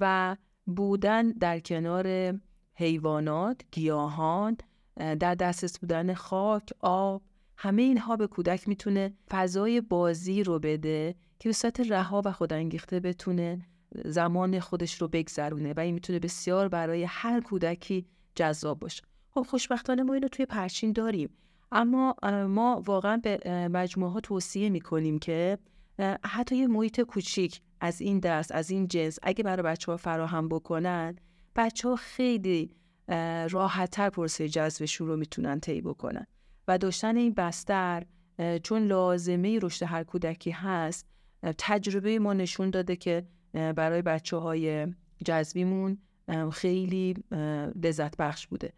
و 0.00 0.36
بودن 0.66 1.30
در 1.30 1.60
کنار 1.60 2.34
حیوانات، 2.74 3.60
گیاهان، 3.72 4.56
در 4.96 5.34
دسترس 5.34 5.78
بودن 5.78 6.14
خاک، 6.14 6.70
آب 6.80 7.22
همه 7.56 7.82
اینها 7.82 8.16
به 8.16 8.26
کودک 8.26 8.68
می‌تونه 8.68 9.12
فضای 9.30 9.80
بازی 9.80 10.42
رو 10.42 10.58
بده 10.58 11.14
که 11.38 11.48
به 11.48 11.52
صورت 11.52 11.80
رها 11.80 12.22
و 12.24 12.32
خودانگیخته 12.32 13.00
بتونه 13.00 13.66
زمان 14.04 14.60
خودش 14.60 15.02
رو 15.02 15.08
بگذرونه 15.08 15.72
و 15.76 15.80
این 15.80 15.94
می‌تونه 15.94 16.18
بسیار 16.18 16.68
برای 16.68 17.04
هر 17.04 17.40
کودکی 17.40 18.06
جذاب 18.34 18.78
باشه. 18.78 19.02
خب 19.30 19.42
خوشبختانه 19.42 20.02
ما 20.02 20.14
اینو 20.14 20.28
توی 20.28 20.46
پرچین 20.46 20.92
داریم. 20.92 21.30
اما 21.72 22.14
ما 22.48 22.82
واقعا 22.86 23.16
به 23.16 23.68
مجموعه 23.72 24.12
ها 24.12 24.20
توصیه 24.20 24.70
می‌کنیم 24.70 25.18
که 25.18 25.58
حتی 26.24 26.56
یه 26.56 26.66
محیط 26.66 27.00
کوچیک 27.00 27.60
از 27.80 28.00
این 28.00 28.18
درس 28.18 28.52
از 28.52 28.70
این 28.70 28.88
جنس 28.88 29.18
اگه 29.22 29.44
برای 29.44 29.62
بچه 29.62 29.92
ها 29.92 29.96
فراهم 29.96 30.48
بکنن 30.48 31.16
بچه 31.56 31.88
ها 31.88 31.96
خیلی 31.96 32.70
راحتتر 33.50 34.10
پرسه 34.10 34.48
جذبشون 34.48 35.08
رو 35.08 35.16
می‌تونن 35.16 35.60
طی 35.60 35.80
بکنن. 35.80 36.26
و 36.68 36.78
داشتن 36.78 37.16
این 37.16 37.34
بستر 37.34 38.06
چون 38.62 38.82
لازمه 38.82 39.58
رشد 39.62 39.86
هر 39.86 40.04
کودکی 40.04 40.50
هست 40.50 41.06
تجربه 41.58 42.18
ما 42.18 42.32
نشون 42.32 42.70
داده 42.70 42.96
که 42.96 43.26
برای 43.52 44.02
بچه 44.02 44.36
های 44.36 44.86
جذبیمون 45.24 45.98
خیلی 46.52 47.14
لذت 47.82 48.16
بخش 48.16 48.46
بوده. 48.46 48.72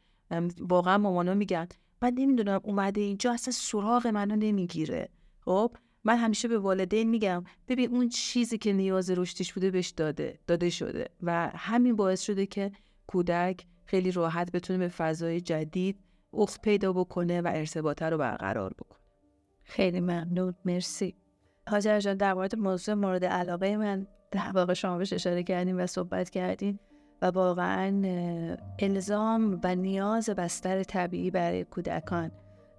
واقعا 0.60 0.98
مامانا 0.98 1.34
میگن 1.34 1.68
من 2.02 2.12
نمی‌دونم 2.14 2.60
اومده 2.62 3.00
اینجا 3.00 3.32
اصلا 3.32 3.52
سراغ 3.52 4.06
منو 4.06 4.36
نمی‌گیره. 4.36 5.08
خب 5.40 5.76
من 6.04 6.16
همیشه 6.16 6.48
به 6.48 6.58
والدین 6.58 7.10
میگم 7.10 7.44
ببین 7.68 7.90
اون 7.90 8.08
چیزی 8.08 8.58
که 8.58 8.72
نیاز 8.72 9.10
رشدیش 9.10 9.52
بوده 9.52 9.70
بهش 9.70 9.88
داده 9.88 10.38
داده 10.46 10.70
شده. 10.70 11.08
و 11.22 11.50
همین 11.54 11.96
باعث 11.96 12.22
شده 12.22 12.46
که 12.46 12.72
کودک 13.06 13.66
خیلی 13.84 14.10
راحت 14.10 14.52
بتونه 14.52 14.78
به 14.78 14.88
فضای 14.88 15.40
جدید 15.40 15.98
افت 16.32 16.62
پیدا 16.62 16.92
بکنه 16.92 17.40
و 17.40 17.52
ارتباطه 17.54 18.06
رو 18.06 18.18
برقرار 18.18 18.74
بکنه. 18.74 18.98
خیلی 19.62 20.00
ممنون. 20.00 20.54
مرسی. 20.64 21.14
حاجر 21.68 22.00
جان 22.00 22.16
در 22.16 22.34
مورد 22.34 22.56
موضوع 22.56 22.94
مورد 22.94 23.24
علاقه 23.24 23.76
من 23.76 24.06
در 24.34 24.50
واقع 24.54 24.74
شما 24.74 24.98
بهش 24.98 25.12
اشاره 25.12 25.42
کردیم 25.42 25.78
و 25.78 25.86
صحبت 25.86 26.30
کردیم 26.30 26.80
و 27.22 27.26
واقعا 27.26 28.02
الزام 28.78 29.60
و 29.64 29.74
نیاز 29.74 30.28
بستر 30.28 30.82
طبیعی 30.82 31.30
برای 31.30 31.64
کودکان. 31.64 32.30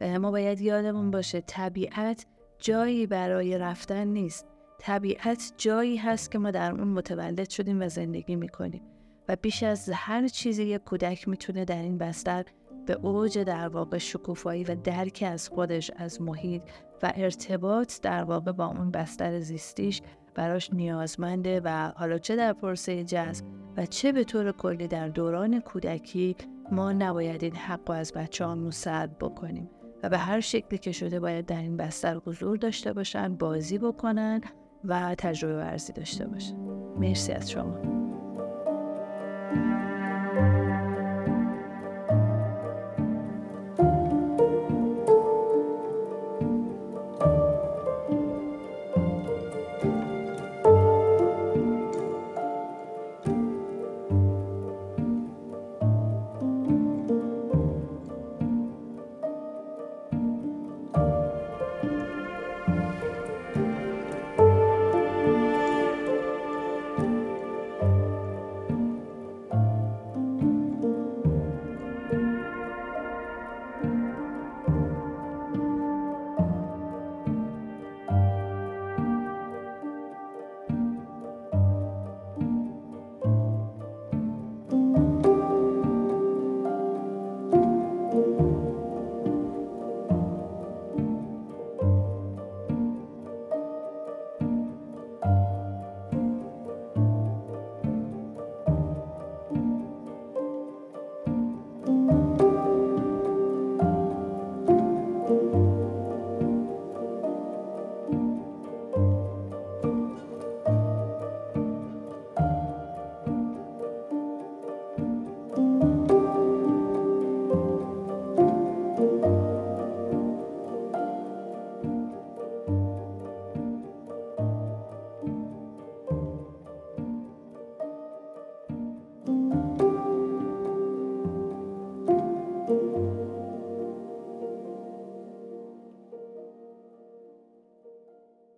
ما 0.02 0.32
باید 0.32 0.62
یادمون 0.62 1.12
باشه 1.12 1.42
طبیعت 1.42 2.26
جایی 2.60 3.08
برای 3.08 3.58
رفتن 3.58 4.08
نیست. 4.08 4.48
طبیعت 4.80 5.54
جایی 5.58 5.98
هست 5.98 6.32
که 6.32 6.40
ما 6.40 6.52
در 6.52 6.72
اون 6.72 6.88
متولد 6.88 7.50
شدیم 7.50 7.82
و 7.82 7.90
زندگی 7.90 8.36
می‌کنیم 8.36 8.82
و 9.30 9.36
بیش 9.42 9.64
از 9.64 9.90
هر 9.94 10.28
چیزی 10.28 10.64
یک 10.64 10.84
کودک 10.84 11.28
می‌تونه 11.28 11.66
در 11.66 11.82
این 11.82 11.98
بستر 11.98 12.46
به 12.86 12.94
اوج 12.94 13.38
در 13.40 13.68
واقع 13.68 13.98
شکوفایی 13.98 14.64
و 14.64 14.76
درک 14.76 15.24
از 15.28 15.50
خودش 15.50 15.92
از 15.96 16.22
محیط 16.22 16.62
و 17.04 17.14
ارتباط 17.16 18.02
در 18.02 18.24
واقع 18.24 18.52
با 18.52 18.66
اون 18.66 18.92
بستر 18.92 19.40
زیستیش 19.40 20.02
براش 20.36 20.74
نیازمنده 20.74 21.62
و 21.64 21.92
حالا 21.96 22.18
چه 22.18 22.36
در 22.36 22.54
پرسه 22.54 23.04
جذب 23.04 23.46
و 23.78 23.86
چه 23.86 24.12
به 24.12 24.24
طور 24.24 24.52
کلی 24.52 24.88
در 24.88 25.08
دوران 25.08 25.60
کودکی 25.60 26.36
ما 26.72 26.92
نباید 26.92 27.44
این 27.44 27.56
حق 27.56 27.90
از 27.90 28.14
بچه 28.14 28.46
سلب 28.70 29.16
بکنیم 29.20 29.70
و 30.04 30.10
به 30.10 30.18
هر 30.18 30.40
شکلی 30.40 30.80
که 30.80 30.92
شده 30.92 31.20
باید 31.20 31.46
در 31.46 31.60
این 31.60 31.78
بستر 31.78 32.16
حضور 32.16 32.58
داشته 32.58 32.94
باشن 32.94 33.36
بازی 33.36 33.78
بکنن 33.78 34.42
و 34.84 35.16
تجربه 35.18 35.56
ورزی 35.56 35.94
داشته 35.94 36.28
باشن. 36.28 36.56
مرسی 36.98 37.32
از 37.32 37.52
شما. 37.52 37.95